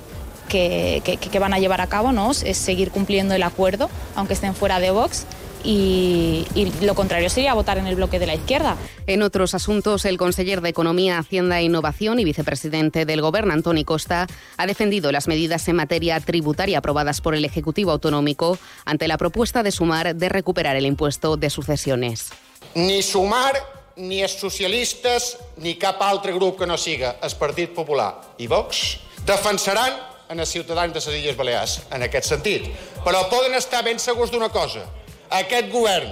que, 0.47 1.37
van 1.39 1.53
a 1.53 1.59
llevar 1.59 1.81
a 1.81 1.87
cabo, 1.87 2.13
¿no? 2.13 2.31
es 2.31 2.57
seguir 2.57 2.91
cumpliendo 2.91 3.33
el 3.35 3.43
acuerdo, 3.43 3.89
aunque 4.15 4.33
estén 4.33 4.55
fuera 4.55 4.79
de 4.79 4.91
Vox. 4.91 5.25
Y, 5.69 6.45
lo 6.81 6.95
contrario 6.95 7.29
sería 7.29 7.53
votar 7.53 7.77
en 7.77 7.87
el 7.87 7.95
bloque 7.95 8.19
de 8.19 8.25
la 8.25 8.35
izquierda. 8.35 8.77
En 9.05 9.21
otros 9.21 9.53
asuntos, 9.53 10.05
el 10.05 10.17
conseller 10.17 10.61
de 10.61 10.69
Economía, 10.69 11.17
Hacienda 11.17 11.59
e 11.59 11.63
Innovación 11.63 12.19
y 12.19 12.23
vicepresidente 12.23 13.05
del 13.05 13.21
Gobierno, 13.21 13.51
Antoni 13.51 13.83
Costa, 13.83 14.27
ha 14.55 14.65
defendido 14.65 15.11
las 15.11 15.27
medidas 15.27 15.67
en 15.67 15.75
materia 15.75 16.17
tributaria 16.21 16.77
aprobadas 16.77 17.19
por 17.19 17.35
el 17.35 17.43
Ejecutivo 17.43 17.91
Autonómico 17.91 18.57
ante 18.85 19.09
la 19.09 19.17
propuesta 19.17 19.61
de 19.61 19.71
sumar 19.71 20.15
de 20.15 20.29
recuperar 20.29 20.77
el 20.77 20.85
impuesto 20.85 21.35
de 21.35 21.49
sucesiones. 21.49 22.29
Ni 22.73 23.01
Sumar, 23.03 23.55
ni 23.97 24.21
els 24.21 24.37
socialistes, 24.39 25.35
ni 25.57 25.75
cap 25.75 25.99
altre 25.99 26.31
grup 26.31 26.59
que 26.59 26.67
no 26.67 26.77
siga 26.77 27.17
el 27.21 27.35
Partit 27.35 27.73
Popular 27.75 28.13
i 28.37 28.47
Vox 28.47 29.01
defensaran 29.25 29.91
en 30.29 30.39
els 30.39 30.51
ciutadans 30.51 30.93
de 30.93 31.01
les 31.01 31.19
Illes 31.19 31.35
Balears 31.35 31.81
en 31.91 32.07
aquest 32.07 32.29
sentit. 32.31 32.69
Però 33.03 33.25
poden 33.31 33.55
estar 33.57 33.83
ben 33.83 33.99
segurs 33.99 34.31
d'una 34.31 34.49
cosa. 34.49 34.85
Aquest 35.33 35.67
govern, 35.73 36.07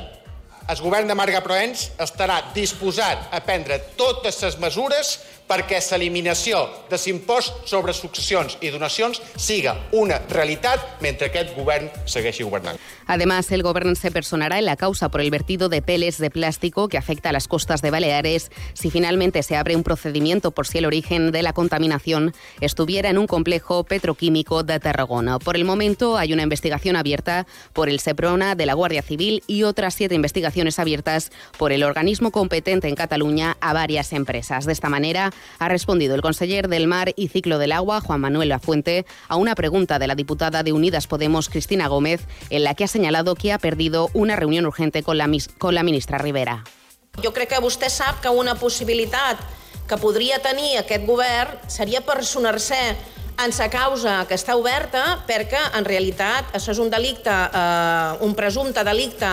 el 0.67 0.79
govern 0.83 1.07
de 1.07 1.15
Marga 1.15 1.39
Proens, 1.45 1.89
estarà 2.03 2.41
disposat 2.55 3.29
a 3.31 3.39
prendre 3.45 3.77
totes 3.95 4.41
les 4.43 4.57
mesures 4.59 5.11
perquè 5.47 5.79
l'eliminació 5.91 6.63
de 6.89 6.97
l'impost 7.05 7.67
sobre 7.69 7.93
successions 7.93 8.57
i 8.61 8.71
donacions 8.73 9.21
siga 9.37 9.75
una 9.93 10.19
realitat 10.29 11.01
mentre 11.01 11.29
aquest 11.29 11.53
govern 11.55 11.89
segueixi 12.05 12.43
governant. 12.43 12.79
Además, 13.07 13.51
el 13.51 13.61
gobierno 13.61 13.93
se 13.95 14.11
personará 14.11 14.57
en 14.57 14.65
la 14.65 14.75
causa 14.75 15.09
por 15.09 15.21
el 15.21 15.29
vertido 15.29 15.69
de 15.69 15.81
peles 15.81 16.17
de 16.17 16.31
plástico 16.31 16.87
que 16.87 16.97
afecta 16.97 17.29
a 17.29 17.33
las 17.33 17.47
costas 17.47 17.81
de 17.81 17.91
Baleares 17.91 18.51
si 18.73 18.89
finalmente 18.89 19.43
se 19.43 19.55
abre 19.55 19.75
un 19.75 19.83
procedimiento 19.83 20.51
por 20.51 20.65
si 20.67 20.79
el 20.79 20.85
origen 20.85 21.31
de 21.31 21.43
la 21.43 21.53
contaminación 21.53 22.33
estuviera 22.61 23.09
en 23.09 23.17
un 23.17 23.27
complejo 23.27 23.83
petroquímico 23.83 24.63
de 24.63 24.79
Tarragona. 24.79 25.37
Por 25.39 25.55
el 25.55 25.65
momento 25.65 26.17
hay 26.17 26.33
una 26.33 26.43
investigación 26.43 26.95
abierta 26.95 27.45
por 27.73 27.89
el 27.89 27.99
SEPRONA 27.99 28.55
de 28.55 28.65
la 28.65 28.73
Guardia 28.73 29.03
Civil 29.03 29.43
y 29.45 29.63
otras 29.63 29.93
siete 29.93 30.15
investigaciones 30.15 30.79
abiertas 30.79 31.31
por 31.57 31.71
el 31.71 31.83
organismo 31.83 32.31
competente 32.31 32.87
en 32.87 32.95
Cataluña 32.95 33.57
a 33.61 33.73
varias 33.73 34.13
empresas. 34.13 34.65
De 34.65 34.73
esta 34.73 34.89
manera, 34.89 35.31
ha 35.59 35.69
respondido 35.69 36.15
el 36.15 36.21
conseller 36.21 36.67
del 36.67 36.87
Mar 36.87 37.13
y 37.15 37.27
Ciclo 37.27 37.57
del 37.57 37.71
Agua, 37.71 38.01
Juan 38.01 38.21
Manuel 38.21 38.49
Lafuente, 38.49 39.05
a 39.27 39.35
una 39.35 39.55
pregunta 39.55 39.99
de 39.99 40.07
la 40.07 40.15
diputada 40.15 40.63
de 40.63 40.73
Unidas 40.73 41.07
Podemos, 41.07 41.49
Cristina 41.49 41.87
Gómez, 41.87 42.21
en 42.49 42.63
la 42.63 42.73
que 42.73 42.83
ha 42.83 42.87
señalado 42.87 43.35
que 43.35 43.53
ha 43.53 43.59
perdido 43.59 44.09
una 44.13 44.35
reunión 44.35 44.65
urgente 44.65 45.03
con 45.03 45.17
la, 45.17 45.29
con 45.57 45.75
la 45.75 45.83
ministra 45.83 46.17
Rivera. 46.17 46.63
Jo 47.23 47.31
crec 47.31 47.53
que 47.53 47.61
vostè 47.63 47.87
sap 47.87 48.19
que 48.19 48.31
una 48.31 48.57
possibilitat 48.59 49.39
que 49.87 49.97
podria 50.01 50.41
tenir 50.43 50.75
aquest 50.81 51.05
govern 51.07 51.53
seria 51.71 52.01
personar-se 52.03 52.79
en 53.39 53.51
sa 53.55 53.67
causa 53.69 54.23
que 54.27 54.35
està 54.35 54.55
oberta 54.55 55.21
perquè 55.27 55.59
en 55.77 55.85
realitat 55.87 56.51
això 56.55 56.73
és 56.73 56.79
un 56.79 56.89
delicte, 56.91 57.31
eh, 57.31 58.23
un 58.25 58.35
presumpte 58.35 58.83
delicte 58.83 59.31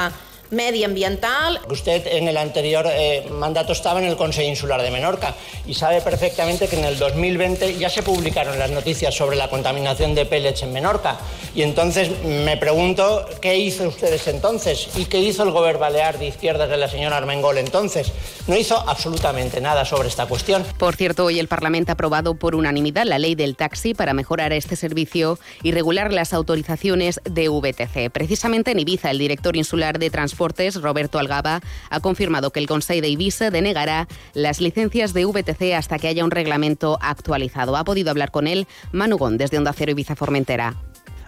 medioambiental. 0.52 1.61
Usted 1.68 2.06
en 2.06 2.28
el 2.28 2.37
anterior 2.37 2.87
eh, 2.88 3.26
mandato 3.30 3.73
estaba 3.73 4.00
en 4.00 4.06
el 4.06 4.16
Consejo 4.16 4.49
Insular 4.49 4.80
de 4.82 4.90
Menorca 4.90 5.35
y 5.66 5.75
sabe 5.75 6.00
perfectamente 6.00 6.68
que 6.68 6.76
en 6.78 6.85
el 6.85 6.99
2020 6.99 7.78
ya 7.78 7.90
se 7.90 8.02
publicaron 8.02 8.59
las 8.59 8.71
noticias 8.71 9.14
sobre 9.14 9.37
la 9.37 9.49
contaminación 9.49 10.14
de 10.14 10.26
pellets 10.26 10.62
en 10.62 10.73
Menorca. 10.73 11.18
Y 11.54 11.62
entonces 11.62 12.11
me 12.25 12.56
pregunto 12.56 13.26
qué 13.40 13.59
hizo 13.59 13.88
ustedes 13.88 14.28
entonces 14.28 14.88
y 14.97 15.06
qué 15.06 15.18
hizo 15.18 15.42
el 15.42 15.50
gobierno 15.50 15.73
balear 15.78 16.18
de 16.18 16.26
izquierdas 16.26 16.68
de 16.68 16.76
la 16.76 16.88
señora 16.88 17.16
Armengol 17.16 17.59
entonces. 17.59 18.12
No 18.47 18.56
hizo 18.56 18.76
absolutamente 18.88 19.61
nada 19.61 19.85
sobre 19.85 20.09
esta 20.09 20.26
cuestión. 20.26 20.64
Por 20.78 20.97
cierto, 20.97 21.25
hoy 21.25 21.38
el 21.38 21.49
Parlamento 21.49 21.92
ha 21.92 21.94
aprobado 21.94 22.35
por 22.35 22.54
unanimidad 22.54 23.04
la 23.04 23.18
ley 23.18 23.35
del 23.35 23.56
taxi 23.56 23.94
para 23.94 24.12
mejorar 24.12 24.52
este 24.52 24.76
servicio 24.76 25.38
y 25.62 25.73
regular 25.73 26.12
las 26.12 26.32
autorizaciones 26.32 27.21
de 27.25 27.49
VTC. 27.49 28.11
Precisamente 28.12 28.73
en 28.73 28.80
Ibiza, 28.80 29.11
el 29.11 29.18
director 29.18 29.56
insular 29.56 29.99
de 29.99 30.11
transporte 30.11 30.41
Roberto 30.82 31.18
Algaba, 31.18 31.61
ha 31.90 32.00
confirmado 32.00 32.50
que 32.50 32.61
el 32.61 32.66
Consejo 32.66 33.02
de 33.02 33.08
Ibiza 33.08 33.50
denegará 33.50 34.08
las 34.34 34.61
licencias 34.61 35.12
de 35.12 35.25
VTC 35.25 35.75
hasta 35.75 35.99
que 35.99 36.08
haya 36.08 36.25
un 36.25 36.30
reglamento 36.30 36.99
actualizado. 37.00 37.76
Ha 37.76 37.84
podido 37.84 38.11
hablar 38.11 38.30
con 38.30 38.46
él 38.46 38.66
Manu 38.92 39.18
desde 39.32 39.58
Onda 39.58 39.72
Cero 39.72 39.92
Ibiza 39.92 40.16
Formentera. 40.16 40.76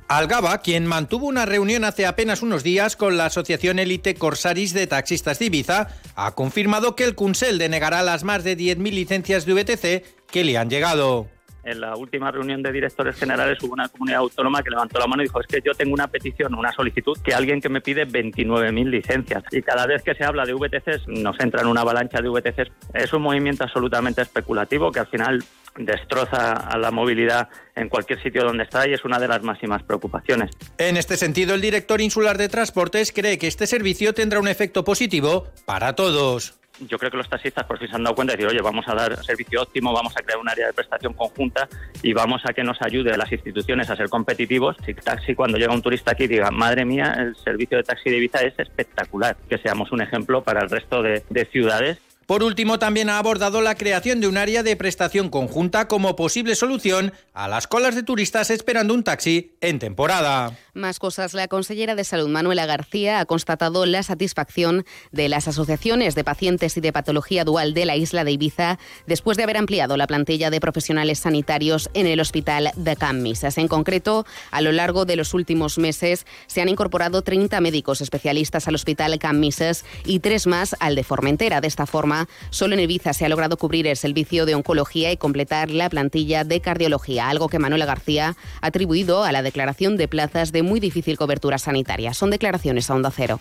Algaba, 0.09 0.59
quien 0.59 0.85
mantuvo 0.87 1.26
una 1.26 1.47
reunión 1.47 1.85
hace 1.85 2.04
apenas 2.04 2.42
unos 2.42 2.62
días 2.62 2.94
con 2.94 3.16
la 3.16 3.26
Asociación 3.26 3.78
Elite 3.78 4.14
Corsaris 4.14 4.75
de 4.75 4.87
Taxistas 4.87 5.38
de 5.38 5.47
Ibiza, 5.47 5.88
ha 6.14 6.35
confirmado 6.35 6.94
que 6.94 7.04
el 7.04 7.14
Kunsel 7.14 7.59
denegará 7.59 8.02
las 8.02 8.23
más 8.23 8.44
de 8.44 8.56
10.000 8.56 8.90
licencias 8.90 9.47
de 9.47 9.54
VTC 9.54 10.04
que 10.30 10.44
le 10.44 10.59
han 10.59 10.68
llegado 10.68 11.28
en 11.64 11.80
la 11.80 11.97
última 11.97 12.30
reunión 12.30 12.62
de 12.62 12.73
directores 12.73 13.16
generales 13.16 13.59
hubo 13.62 13.73
una 13.73 13.88
comunidad 13.88 14.21
autónoma 14.21 14.62
que 14.62 14.71
levantó 14.71 14.99
la 14.99 15.06
mano 15.06 15.23
y 15.23 15.26
dijo, 15.26 15.40
es 15.40 15.47
que 15.47 15.61
yo 15.64 15.75
tengo 15.75 15.94
una 15.94 16.09
petición, 16.09 16.54
una 16.54 16.73
solicitud, 16.73 17.16
que 17.23 17.35
alguien 17.35 17.61
que 17.61 17.68
me 17.68 17.80
pide 17.80 18.06
29.000 18.06 18.85
licencias. 18.88 19.42
Y 19.50 19.62
cada 19.62 19.87
vez 19.87 20.02
que 20.02 20.14
se 20.14 20.25
habla 20.25 20.44
de 20.44 20.54
VTCs, 20.54 21.09
nos 21.09 21.38
entra 21.40 21.62
en 21.62 21.68
una 21.68 21.83
avalancha 21.83 22.21
de 22.21 22.28
VTCs. 22.28 22.71
Es 22.94 23.12
un 23.12 23.23
movimiento 23.23 23.64
absolutamente 23.64 24.23
especulativo 24.23 24.90
que 24.92 25.00
al 25.00 25.06
final 25.06 25.44
destroza 25.76 26.52
a 26.52 26.78
la 26.78 26.90
movilidad 26.90 27.49
en 27.75 27.88
cualquier 27.88 28.23
sitio 28.23 28.44
donde 28.44 28.64
está 28.64 28.87
y 28.87 28.92
es 28.92 29.04
una 29.04 29.18
de 29.18 29.26
las 29.26 29.42
máximas 29.42 29.83
preocupaciones. 29.83 30.50
En 30.78 30.97
este 30.97 31.16
sentido, 31.16 31.54
el 31.54 31.61
director 31.61 32.00
insular 32.00 32.38
de 32.38 32.49
transportes 32.49 33.12
cree 33.12 33.38
que 33.38 33.49
este 33.49 33.66
servicio 33.66 34.14
tendrá 34.14 34.38
un 34.38 34.49
efecto 34.49 34.85
positivo 34.85 35.49
para 35.66 35.94
todos 35.94 36.61
yo 36.81 36.99
creo 36.99 37.11
que 37.11 37.16
los 37.16 37.28
taxistas 37.28 37.64
por 37.64 37.78
fin 37.78 37.88
se 37.88 37.97
han 37.97 38.04
dado 38.04 38.14
cuenta 38.14 38.33
de 38.33 38.38
decir, 38.38 38.50
oye, 38.50 38.62
vamos 38.62 38.87
a 38.88 38.95
dar 38.95 39.23
servicio 39.25 39.62
óptimo, 39.62 39.93
vamos 39.93 40.14
a 40.16 40.23
crear 40.23 40.38
un 40.38 40.49
área 40.49 40.66
de 40.66 40.73
prestación 40.73 41.12
conjunta 41.12 41.69
y 42.02 42.12
vamos 42.12 42.43
a 42.45 42.52
que 42.52 42.64
nos 42.64 42.81
ayude 42.83 43.12
a 43.12 43.16
las 43.16 43.31
instituciones 43.31 43.90
a 43.90 43.97
ser 43.97 44.09
competitivos. 44.09 44.76
Si 44.85 44.95
taxi, 44.95 45.35
cuando 45.35 45.59
llega 45.59 45.73
un 45.73 45.83
turista 45.83 46.12
aquí, 46.12 46.26
diga, 46.26 46.50
madre 46.50 46.85
mía, 46.85 47.14
el 47.19 47.37
servicio 47.37 47.78
de 47.78 47.85
taxi 47.85 48.11
de 48.11 48.16
Ibiza 48.19 48.40
es 48.40 48.59
espectacular, 48.59 49.37
que 49.49 49.59
seamos 49.59 49.93
un 49.93 50.02
ejemplo 50.02 50.43
para 50.43 50.62
el 50.62 50.71
resto 50.71 51.02
de, 51.02 51.23
de 51.31 51.45
ciudades 51.47 51.99
por 52.26 52.43
último, 52.43 52.78
también 52.78 53.11
ha 53.11 53.19
abordado 53.19 53.61
la 53.61 53.75
creación 53.75 54.21
de 54.21 54.28
un 54.28 54.37
área 54.37 54.62
de 54.62 54.76
prestación 54.76 55.28
conjunta 55.28 55.88
como 55.88 56.16
posible 56.16 56.54
solución 56.54 57.12
a 57.33 57.49
las 57.49 57.66
colas 57.66 57.95
de 57.95 58.02
turistas 58.02 58.50
esperando 58.50 58.95
un 58.95 59.04
taxi 59.04 59.57
en 59.61 59.78
temporada. 59.78 60.57
Más 60.75 60.99
cosas. 60.99 61.35
La 61.35 61.49
consellera 61.49 61.95
de 61.95 62.04
Salud, 62.04 62.28
Manuela 62.28 62.66
García, 62.66 63.21
ha 63.21 63.26
constatado 63.26 63.87
la 63.87 64.02
satisfacción 64.02 64.85
de 65.12 65.28
las 65.28 65.47
asociaciones 65.49 66.14
de 66.14 66.25
pacientes 66.25 66.76
y 66.76 66.81
de 66.81 66.93
patología 66.93 67.45
dual 67.45 67.75
de 67.75 67.85
la 67.85 67.97
isla 67.97 68.25
de 68.25 68.33
Ibiza 68.33 68.78
después 69.07 69.37
de 69.37 69.45
haber 69.45 69.57
ampliado 69.57 69.97
la 69.97 70.07
plantilla 70.07 70.50
de 70.50 70.61
profesionales 70.61 71.21
sanitarios 71.21 71.90
en 71.95 72.07
el 72.07 72.21
hospital 72.21 72.73
de 72.76 72.97
Can 72.97 73.23
Misas. 73.23 73.59
En 73.59 73.69
concreto, 73.69 74.26
a 74.50 74.61
lo 74.61 74.73
largo 74.73 75.04
de 75.04 75.16
los 75.16 75.35
últimos 75.35 75.78
meses 75.78 76.26
se 76.47 76.61
han 76.61 76.69
incorporado 76.69 77.23
30 77.23 77.61
médicos 77.61 78.00
especialistas 78.00 78.66
al 78.66 78.75
hospital 78.75 79.19
Can 79.19 79.40
Misas 79.40 79.85
y 80.04 80.21
tres 80.21 80.47
más 80.47 80.75
al 80.81 80.95
de 80.95 81.04
Formentera. 81.04 81.61
De 81.61 81.69
esta 81.69 81.87
forma, 81.87 82.13
solo 82.50 82.75
en 82.75 82.80
Ibiza 82.80 83.12
se 83.12 83.25
ha 83.25 83.28
logrado 83.28 83.56
cubrir 83.56 83.87
el 83.87 83.97
servicio 83.97 84.47
de 84.47 84.54
oncología 84.54 85.12
y 85.12 85.16
completar 85.16 85.71
la 85.71 85.88
plantilla 85.90 86.44
de 86.44 86.61
cardiología, 86.61 87.28
algo 87.28 87.49
que 87.49 87.59
Manuela 87.59 87.87
García 87.87 88.37
ha 88.61 88.66
atribuido 88.66 89.25
a 89.25 89.33
la 89.33 89.42
declaración 89.42 89.97
de 89.97 90.09
plazas 90.09 90.52
de 90.52 90.62
muy 90.62 90.80
difícil 90.80 91.16
cobertura 91.16 91.59
sanitaria. 91.59 92.14
Son 92.14 92.30
declaraciones 92.30 92.90
a 92.90 92.94
onda 92.94 93.11
cero 93.11 93.40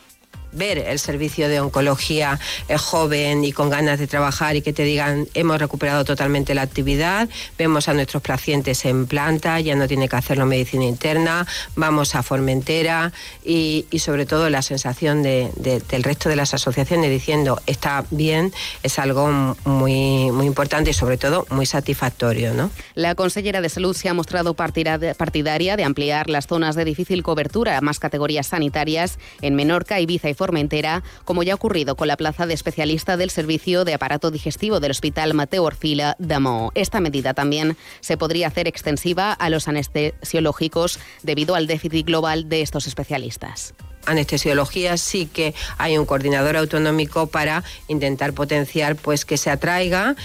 ver 0.53 0.77
el 0.77 0.99
servicio 0.99 1.49
de 1.49 1.59
oncología 1.59 2.39
eh, 2.67 2.77
joven 2.77 3.43
y 3.43 3.51
con 3.51 3.69
ganas 3.69 3.99
de 3.99 4.07
trabajar 4.07 4.55
y 4.55 4.61
que 4.61 4.73
te 4.73 4.83
digan 4.83 5.27
hemos 5.33 5.59
recuperado 5.59 6.05
totalmente 6.05 6.53
la 6.53 6.61
actividad, 6.61 7.29
vemos 7.57 7.87
a 7.89 7.93
nuestros 7.93 8.23
pacientes 8.23 8.85
en 8.85 9.07
planta, 9.07 9.59
ya 9.59 9.75
no 9.75 9.87
tiene 9.87 10.07
que 10.07 10.15
hacerlo 10.15 10.45
medicina 10.45 10.85
interna, 10.85 11.47
vamos 11.75 12.15
a 12.15 12.23
Formentera 12.23 13.11
y, 13.43 13.85
sobre 13.99 14.25
todo 14.25 14.49
la 14.49 14.61
sensación 14.61 15.23
de, 15.23 15.51
del 15.55 16.03
resto 16.03 16.27
de 16.27 16.35
las 16.35 16.53
asociaciones 16.53 17.09
diciendo 17.09 17.61
está 17.65 18.05
bien 18.11 18.51
es 18.81 18.99
algo 18.99 19.55
muy, 19.65 20.31
muy 20.31 20.45
importante 20.45 20.91
y 20.91 20.93
sobre 20.93 21.17
todo 21.17 21.45
muy 21.49 21.65
satisfactorio. 21.65 22.53
¿no? 22.53 22.69
La 22.95 23.15
consellera 23.15 23.61
de 23.61 23.69
Salud 23.69 23.95
se 23.95 24.09
ha 24.09 24.13
mostrado 24.13 24.53
partidaria 24.53 25.77
de 25.77 25.83
ampliar 25.83 26.29
las 26.29 26.47
zonas 26.47 26.75
de 26.75 26.85
difícil 26.85 27.23
cobertura 27.23 27.77
a 27.77 27.81
más 27.81 27.99
categorías 27.99 28.47
sanitarias 28.47 29.19
en 29.41 29.55
Menorca, 29.55 29.99
Ibiza 29.99 30.29
y 30.29 30.33
Formentera, 30.43 31.03
como 31.23 31.41
ya 31.41 31.53
ha 31.53 31.55
ocurrido 31.55 31.95
con 31.95 32.09
la 32.09 32.17
plaza 32.17 32.45
de 32.45 32.53
especialista 32.53 33.15
del 33.15 33.29
servicio 33.29 33.85
de 33.85 33.93
aparato 33.93 34.29
digestivo 34.29 34.81
del 34.81 34.91
Hospital 34.91 35.33
Mateo 35.33 35.63
Orfila 35.63 36.17
de 36.19 36.37
Mo. 36.39 36.73
Esta 36.75 36.99
medida 36.99 37.33
también 37.33 37.77
se 38.01 38.17
podría 38.17 38.47
hacer 38.47 38.67
extensiva 38.67 39.31
a 39.31 39.49
los 39.49 39.69
anestesiológicos 39.69 40.99
debido 41.21 41.55
al 41.55 41.67
déficit 41.67 42.05
global 42.05 42.49
de 42.49 42.61
estos 42.61 42.87
especialistas 42.87 43.73
anestesiología 44.05 44.97
sí 44.97 45.25
que 45.25 45.53
hay 45.77 45.97
un 45.97 46.05
coordinador 46.05 46.57
autonómico 46.57 47.27
para 47.27 47.63
intentar 47.87 48.33
potenciar 48.33 48.95
pues 48.95 49.25
que 49.25 49.37
se 49.37 49.49
atraiga 49.49 50.15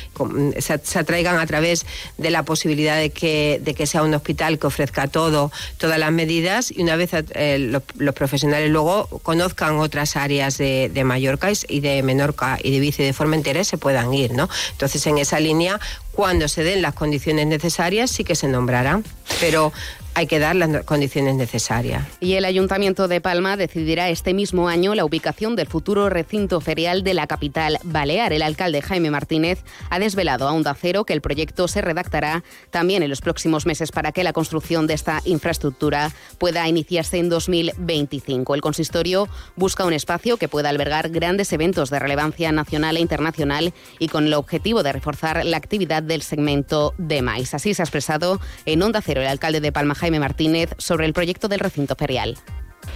se, 0.58 0.98
atraigan 0.98 1.38
a 1.38 1.46
través 1.46 1.86
de 2.16 2.30
la 2.30 2.42
posibilidad 2.42 2.96
de 2.96 3.10
que, 3.10 3.60
de 3.62 3.74
que 3.74 3.86
sea 3.86 4.02
un 4.02 4.14
hospital 4.14 4.58
que 4.58 4.66
ofrezca 4.66 5.06
todo 5.06 5.52
todas 5.76 5.98
las 5.98 6.12
medidas 6.12 6.70
y 6.70 6.82
una 6.82 6.96
vez 6.96 7.10
eh, 7.12 7.58
los, 7.58 8.14
profesionales 8.14 8.70
luego 8.70 9.06
conozcan 9.22 9.78
otras 9.78 10.16
áreas 10.16 10.58
de, 10.58 11.02
Mallorca 11.04 11.48
y 11.68 11.80
de 11.80 12.02
Menorca 12.02 12.58
y 12.62 12.72
de 12.72 12.80
Bici 12.80 13.02
de 13.02 13.12
Formentera 13.12 13.64
se 13.64 13.78
puedan 13.78 14.12
ir 14.12 14.32
¿no? 14.32 14.48
entonces 14.72 15.06
en 15.06 15.18
esa 15.18 15.40
línea 15.40 15.80
cuando 16.12 16.48
se 16.48 16.64
den 16.64 16.82
las 16.82 16.94
condiciones 16.94 17.46
necesarias 17.46 18.10
sí 18.10 18.24
que 18.24 18.34
se 18.34 18.48
nombrará 18.48 19.00
pero 19.40 19.72
hay 20.18 20.26
que 20.26 20.40
dar 20.40 20.56
las 20.56 20.82
condiciones 20.82 21.36
necesarias. 21.36 22.04
Y 22.18 22.32
el 22.32 22.44
Ayuntamiento 22.44 23.06
de 23.06 23.20
Palma 23.20 23.56
decidirá 23.56 24.08
este 24.08 24.34
mismo 24.34 24.68
año 24.68 24.96
la 24.96 25.04
ubicación 25.04 25.54
del 25.54 25.68
futuro 25.68 26.08
recinto 26.08 26.60
ferial 26.60 27.04
de 27.04 27.14
la 27.14 27.28
capital 27.28 27.78
balear. 27.84 28.32
El 28.32 28.42
alcalde 28.42 28.82
Jaime 28.82 29.12
Martínez 29.12 29.62
ha 29.90 30.00
desvelado 30.00 30.48
a 30.48 30.52
Onda 30.52 30.74
Cero 30.74 31.04
que 31.04 31.12
el 31.12 31.20
proyecto 31.20 31.68
se 31.68 31.82
redactará 31.82 32.42
también 32.70 33.04
en 33.04 33.10
los 33.10 33.20
próximos 33.20 33.64
meses 33.64 33.92
para 33.92 34.10
que 34.10 34.24
la 34.24 34.32
construcción 34.32 34.88
de 34.88 34.94
esta 34.94 35.22
infraestructura 35.24 36.10
pueda 36.38 36.66
iniciarse 36.66 37.18
en 37.18 37.28
2025. 37.28 38.56
El 38.56 38.60
consistorio 38.60 39.28
busca 39.54 39.84
un 39.84 39.92
espacio 39.92 40.36
que 40.36 40.48
pueda 40.48 40.68
albergar 40.68 41.10
grandes 41.10 41.52
eventos 41.52 41.90
de 41.90 42.00
relevancia 42.00 42.50
nacional 42.50 42.96
e 42.96 43.00
internacional 43.00 43.72
y 44.00 44.08
con 44.08 44.26
el 44.26 44.34
objetivo 44.34 44.82
de 44.82 44.92
reforzar 44.92 45.44
la 45.44 45.58
actividad 45.58 46.02
del 46.02 46.22
segmento 46.22 46.92
de 46.98 47.22
maíz. 47.22 47.54
Así 47.54 47.72
se 47.72 47.82
ha 47.82 47.84
expresado 47.84 48.40
en 48.66 48.82
Onda 48.82 49.00
Cero 49.00 49.20
el 49.20 49.28
alcalde 49.28 49.60
de 49.60 49.70
Palma, 49.70 49.94
Jaime 49.94 50.07
Martínez 50.10 50.70
sobre 50.78 51.06
el 51.06 51.12
proyecto 51.12 51.48
del 51.48 51.60
recinto 51.60 51.94
ferial. 51.94 52.38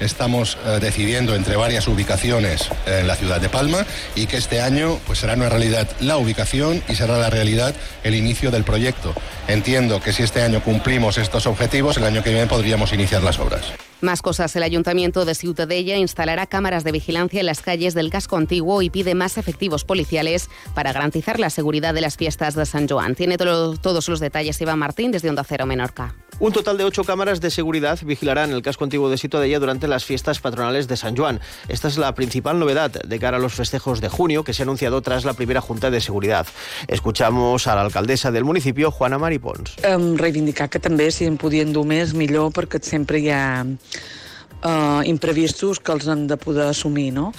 Estamos 0.00 0.56
eh, 0.64 0.78
decidiendo 0.80 1.34
entre 1.34 1.56
varias 1.56 1.86
ubicaciones 1.86 2.70
en 2.86 3.06
la 3.06 3.14
ciudad 3.14 3.40
de 3.40 3.48
Palma 3.48 3.84
y 4.14 4.26
que 4.26 4.38
este 4.38 4.60
año 4.60 4.98
pues 5.06 5.18
será 5.18 5.34
una 5.34 5.48
realidad 5.48 5.88
la 6.00 6.16
ubicación 6.16 6.82
y 6.88 6.94
será 6.94 7.18
la 7.18 7.30
realidad 7.30 7.74
el 8.02 8.14
inicio 8.14 8.50
del 8.50 8.64
proyecto. 8.64 9.14
Entiendo 9.48 10.00
que 10.00 10.12
si 10.12 10.22
este 10.22 10.42
año 10.42 10.62
cumplimos 10.62 11.18
estos 11.18 11.46
objetivos, 11.46 11.96
el 11.98 12.04
año 12.04 12.22
que 12.22 12.30
viene 12.30 12.46
podríamos 12.46 12.92
iniciar 12.92 13.22
las 13.22 13.38
obras. 13.38 13.64
Más 14.02 14.20
cosas. 14.20 14.54
El 14.56 14.64
Ayuntamiento 14.64 15.24
de 15.24 15.36
Ciutadella 15.36 15.96
instalará 15.96 16.48
cámaras 16.48 16.82
de 16.82 16.90
vigilancia 16.90 17.38
en 17.38 17.46
las 17.46 17.60
calles 17.60 17.94
del 17.94 18.10
casco 18.10 18.36
antiguo 18.36 18.82
y 18.82 18.90
pide 18.90 19.14
más 19.14 19.38
efectivos 19.38 19.84
policiales 19.84 20.50
para 20.74 20.92
garantizar 20.92 21.38
la 21.38 21.50
seguridad 21.50 21.94
de 21.94 22.00
las 22.00 22.16
fiestas 22.16 22.56
de 22.56 22.66
San 22.66 22.88
Joan. 22.88 23.14
Tiene 23.14 23.38
todos 23.38 24.08
los 24.08 24.18
detalles 24.18 24.60
Iván 24.60 24.80
Martín 24.80 25.12
desde 25.12 25.30
Onda 25.30 25.44
Cero 25.44 25.66
Menorca. 25.66 26.16
Un 26.40 26.52
total 26.52 26.76
de 26.76 26.82
ocho 26.82 27.04
cámaras 27.04 27.40
de 27.40 27.52
seguridad 27.52 28.00
vigilarán 28.02 28.50
el 28.50 28.62
casco 28.62 28.82
antiguo 28.82 29.08
de 29.08 29.16
Ciutadella 29.16 29.60
durante 29.60 29.86
las 29.86 30.04
fiestas 30.04 30.40
patronales 30.40 30.88
de 30.88 30.96
San 30.96 31.16
Juan. 31.16 31.40
Esta 31.68 31.86
es 31.86 31.98
la 31.98 32.12
principal 32.16 32.58
novedad 32.58 32.90
de 32.90 33.18
cara 33.20 33.36
a 33.36 33.40
los 33.40 33.54
festejos 33.54 34.00
de 34.00 34.08
junio 34.08 34.42
que 34.42 34.52
se 34.52 34.62
ha 34.62 34.64
anunciado 34.64 35.02
tras 35.02 35.24
la 35.24 35.34
primera 35.34 35.60
Junta 35.60 35.92
de 35.92 36.00
Seguridad. 36.00 36.48
Escuchamos 36.88 37.68
a 37.68 37.76
la 37.76 37.82
alcaldesa 37.82 38.32
del 38.32 38.42
municipio, 38.42 38.90
Juana 38.90 39.18
Maripons. 39.18 39.76
Um, 39.86 40.16
reivindicar 40.16 40.68
que 40.68 40.80
també, 40.82 41.12
si 41.14 41.28
en 41.30 41.38
podien 41.38 41.70
dur 41.70 41.86
més, 41.86 42.10
millor, 42.12 42.50
perquè 42.50 42.82
sempre 42.82 43.22
hi 43.22 43.30
ha 43.30 43.62
eh, 43.92 45.02
imprevistos 45.10 45.80
que 45.80 45.92
els 45.92 46.08
hem 46.08 46.26
de 46.30 46.38
poder 46.40 46.68
assumir, 46.70 47.10
no? 47.14 47.30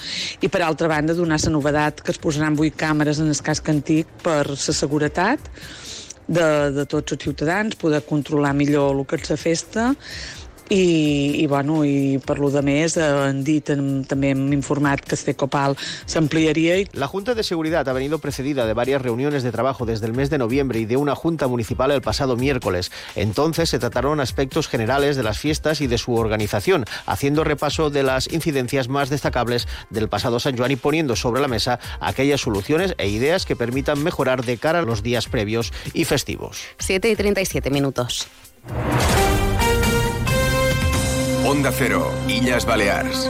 I 0.41 0.50
per 0.51 0.63
altra 0.63 0.89
banda, 0.91 1.15
donar 1.17 1.39
la 1.43 1.55
novedat 1.55 2.03
que 2.03 2.12
es 2.12 2.22
posaran 2.22 2.57
vuit 2.60 2.75
càmeres 2.77 3.19
en 3.19 3.31
el 3.31 3.41
casc 3.41 3.69
antic 3.69 4.07
per 4.24 4.43
la 4.50 4.77
seguretat 4.81 5.51
de, 6.27 6.48
de 6.75 6.86
tots 6.86 7.15
els 7.15 7.24
ciutadans, 7.24 7.75
poder 7.75 8.03
controlar 8.07 8.53
millor 8.55 8.95
el 8.95 9.05
que 9.05 9.19
és 9.19 9.29
la 9.29 9.39
festa 9.39 9.91
i, 10.74 11.44
i, 11.44 11.48
bueno, 11.48 11.84
i 11.86 12.18
per 12.24 12.39
lo 12.42 12.50
de 12.50 12.63
més 12.65 12.98
eh, 12.98 13.06
han 13.06 13.44
dit, 13.46 13.70
també 14.10 14.32
hem 14.34 14.48
informat 14.56 15.03
que 15.06 15.13
este 15.15 15.36
copal 15.38 15.77
s'ampliaria. 16.10 16.80
La 16.94 17.08
Junta 17.08 17.36
de 17.36 17.44
Seguridad 17.44 17.88
ha 17.88 17.94
venido 17.94 18.18
precedida 18.20 18.65
de 18.65 18.74
varias 18.74 19.01
reuniones 19.01 19.44
de 19.44 19.51
trabajo 19.51 19.86
desde 19.86 20.08
el 20.08 20.13
mes 20.13 20.30
de 20.30 20.39
noviembre 20.39 20.80
y 20.80 20.86
de 20.86 20.98
una 20.98 21.15
Junta 21.15 21.48
Municipal 21.48 21.92
el 21.92 22.01
pasado 22.01 22.36
miércoles. 22.38 22.92
Entonces 23.15 23.70
se 23.70 23.80
trataron 23.80 24.20
aspectos 24.20 24.68
generales 24.68 25.16
de 25.16 25.24
las 25.24 25.38
fiestas 25.38 25.81
y 25.81 25.88
de 25.88 25.98
su 25.98 26.16
organización, 26.16 26.86
haciendo 27.05 27.44
repaso 27.44 27.90
de 27.90 28.03
las 28.03 28.31
incidencias 28.31 28.88
más 28.88 29.09
destacables 29.09 29.68
del 29.90 30.09
pasado 30.09 30.40
San 30.40 30.57
Juan 30.57 30.72
y 30.72 30.75
poniendo 30.75 31.16
sobre 31.16 31.42
la 31.42 31.48
mesa 31.48 31.79
aquellas 32.00 32.42
soluciones 32.42 32.96
e 32.98 33.09
ideas 33.09 33.46
que 33.46 33.55
permitan 33.55 34.01
mejorar 34.01 34.44
de 34.44 34.57
cara 34.57 34.79
a 34.79 34.83
los 34.83 35.03
días 35.03 35.27
previos 35.27 35.72
y 35.94 36.05
festivos. 36.05 36.64
7 36.79 37.12
y 37.12 37.16
37 37.16 37.70
minutos. 37.70 38.27
Onda 41.46 41.74
Cero, 41.77 42.10
Illas 42.29 42.66
Baleares. 42.66 43.29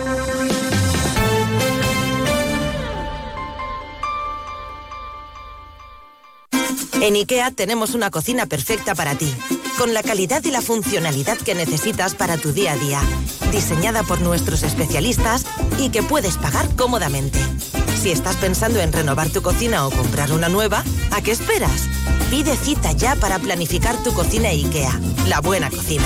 En 7.01 7.15
IKEA 7.15 7.49
tenemos 7.49 7.95
una 7.95 8.11
cocina 8.11 8.45
perfecta 8.45 8.93
para 8.93 9.15
ti, 9.15 9.33
con 9.79 9.95
la 9.95 10.03
calidad 10.03 10.43
y 10.43 10.51
la 10.51 10.61
funcionalidad 10.61 11.37
que 11.37 11.55
necesitas 11.55 12.13
para 12.13 12.37
tu 12.37 12.53
día 12.53 12.73
a 12.73 12.77
día, 12.77 13.01
diseñada 13.51 14.03
por 14.03 14.21
nuestros 14.21 14.61
especialistas 14.61 15.45
y 15.79 15.89
que 15.89 16.03
puedes 16.03 16.37
pagar 16.37 16.67
cómodamente. 16.75 17.39
Si 17.99 18.11
estás 18.11 18.35
pensando 18.35 18.79
en 18.79 18.93
renovar 18.93 19.29
tu 19.29 19.41
cocina 19.41 19.87
o 19.87 19.91
comprar 19.91 20.31
una 20.31 20.49
nueva, 20.49 20.83
¿a 21.11 21.21
qué 21.23 21.31
esperas? 21.31 21.89
Pide 22.29 22.55
cita 22.55 22.91
ya 22.91 23.15
para 23.15 23.39
planificar 23.39 24.01
tu 24.03 24.13
cocina 24.13 24.49
IKEA, 24.49 24.99
la 25.27 25.41
buena 25.41 25.71
cocina. 25.71 26.05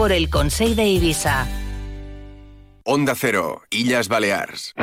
por 0.01 0.11
el 0.11 0.31
Consejo 0.31 0.73
de 0.73 0.87
Ibiza. 0.87 1.45
Onda 2.83 3.13
Cero, 3.13 3.61
Illas 3.69 4.07
Balears. 4.07 4.73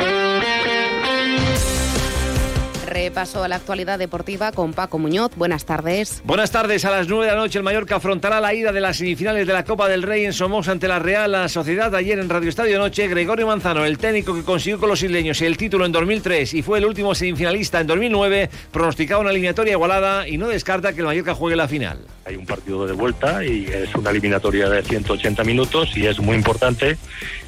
Repaso 2.88 3.44
a 3.44 3.48
la 3.48 3.57
actualidad 3.57 3.98
deportiva 3.98 4.53
con 4.53 4.72
Paco 4.72 4.98
Muñoz. 4.98 5.33
Buenas 5.37 5.64
tardes. 5.64 6.22
Buenas 6.24 6.51
tardes. 6.51 6.85
A 6.85 6.90
las 6.90 7.09
9 7.09 7.27
de 7.27 7.33
la 7.33 7.38
noche 7.38 7.59
el 7.59 7.64
Mallorca 7.64 7.96
afrontará 7.96 8.40
la 8.40 8.55
ida 8.55 8.72
de 8.72 8.81
las 8.81 8.96
semifinales 8.96 9.46
de 9.46 9.53
la 9.53 9.64
Copa 9.64 9.88
del 9.88 10.03
Rey 10.03 10.24
en 10.24 10.33
Somos 10.33 10.68
ante 10.68 10.88
la 10.88 10.98
Real 10.98 11.33
la 11.33 11.48
Sociedad. 11.48 11.94
Ayer 11.94 12.18
en 12.18 12.29
Radio 12.29 12.48
Estadio 12.48 12.79
Noche, 12.79 13.07
Gregorio 13.09 13.46
Manzano, 13.46 13.85
el 13.85 13.98
técnico 13.98 14.35
que 14.35 14.42
consiguió 14.42 14.79
con 14.79 14.88
los 14.88 15.03
isleños 15.03 15.40
el 15.42 15.57
título 15.57 15.85
en 15.85 15.92
2003 15.92 16.55
y 16.55 16.62
fue 16.62 16.79
el 16.79 16.87
último 16.87 17.14
semifinalista 17.14 17.81
en 17.81 17.87
2009, 17.87 18.51
pronosticaba 18.72 19.20
una 19.20 19.31
eliminatoria 19.31 19.72
igualada 19.72 20.27
y 20.27 20.38
no 20.38 20.48
descarta 20.48 20.92
que 20.92 21.01
el 21.01 21.07
Mallorca 21.07 21.35
juegue 21.35 21.57
la 21.57 21.68
final. 21.68 21.98
Hay 22.24 22.37
un 22.37 22.46
partido 22.46 22.87
de 22.87 22.92
vuelta 22.92 23.44
y 23.44 23.66
es 23.66 23.94
una 23.94 24.11
eliminatoria 24.11 24.68
de 24.68 24.83
180 24.83 25.44
minutos 25.44 25.96
y 25.96 26.07
es 26.07 26.18
muy 26.20 26.37
importante 26.37 26.96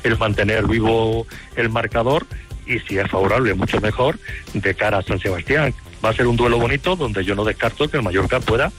el 0.03 0.19
mantener 0.19 0.67
vivo 0.67 1.27
el 1.57 1.69
marcador 1.69 2.27
y 2.71 2.79
si 2.81 2.99
es 2.99 3.11
favorable, 3.11 3.55
mucho 3.55 3.81
mejor 3.81 4.19
de 4.55 4.75
cara 4.75 4.99
a 4.99 5.03
San 5.03 5.19
Sebastián. 5.19 5.75
Va 6.05 6.11
a 6.11 6.15
ser 6.15 6.27
un 6.27 6.37
duelo 6.37 6.59
bonito 6.59 6.97
donde 6.97 7.25
yo 7.25 7.35
no 7.35 7.45
descarto 7.45 7.89
que 7.89 7.97
el 7.97 8.03
Mallorca 8.03 8.41
pueda 8.41 8.73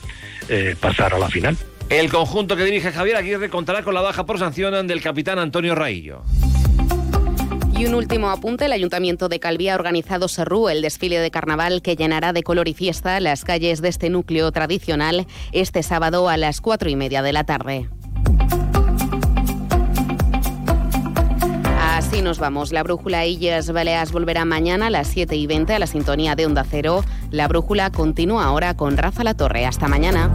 eh, 0.50 0.76
pasar 0.80 1.14
a 1.14 1.20
la 1.20 1.30
final. 1.30 1.58
El 1.90 2.10
conjunto 2.10 2.56
que 2.56 2.64
dirige 2.64 2.92
Javier 2.92 3.18
Aguirre 3.18 3.50
contará 3.50 3.84
con 3.84 3.94
la 3.94 4.02
baja 4.02 4.26
por 4.26 4.40
sanción 4.40 4.88
del 4.88 5.02
capitán 5.02 5.40
Antonio 5.40 5.76
Raillo. 5.76 6.24
Y 7.78 7.86
un 7.86 7.96
último 7.96 8.30
apunte, 8.30 8.66
el 8.66 8.74
Ayuntamiento 8.74 9.28
de 9.28 9.40
Calví 9.40 9.68
ha 9.68 9.76
organizado 9.76 10.28
Serrú, 10.28 10.70
el 10.70 10.82
desfile 10.82 11.20
de 11.20 11.32
carnaval 11.32 11.82
que 11.82 11.96
llenará 11.96 12.32
de 12.32 12.44
color 12.44 12.68
y 12.68 12.74
fiesta 12.74 13.20
las 13.20 13.44
calles 13.44 13.82
de 13.82 13.90
este 13.90 14.10
núcleo 14.10 14.52
tradicional 14.52 15.26
este 15.52 15.82
sábado 15.82 16.30
a 16.30 16.38
las 16.38 16.62
cuatro 16.62 16.90
y 16.90 16.96
media 16.96 17.24
de 17.24 17.34
la 17.34 17.44
tarde. 17.44 17.90
Así 22.12 22.22
nos 22.22 22.40
vamos. 22.40 22.74
La 22.74 22.84
brújula 22.84 23.26
Illes 23.26 23.72
Baleas 23.72 24.12
volverá 24.12 24.44
mañana 24.44 24.88
a 24.88 24.90
las 24.90 25.08
7 25.08 25.34
y 25.38 25.48
20 25.48 25.76
a 25.76 25.80
la 25.80 25.88
sintonía 25.88 26.36
de 26.36 26.46
Onda 26.46 26.66
Cero. 26.70 27.06
La 27.30 27.48
brújula 27.48 27.90
continúa 27.90 28.44
ahora 28.44 28.76
con 28.76 28.98
Rafa 28.98 29.24
La 29.24 29.34
Torre. 29.34 29.66
Hasta 29.66 29.88
mañana. 29.88 30.30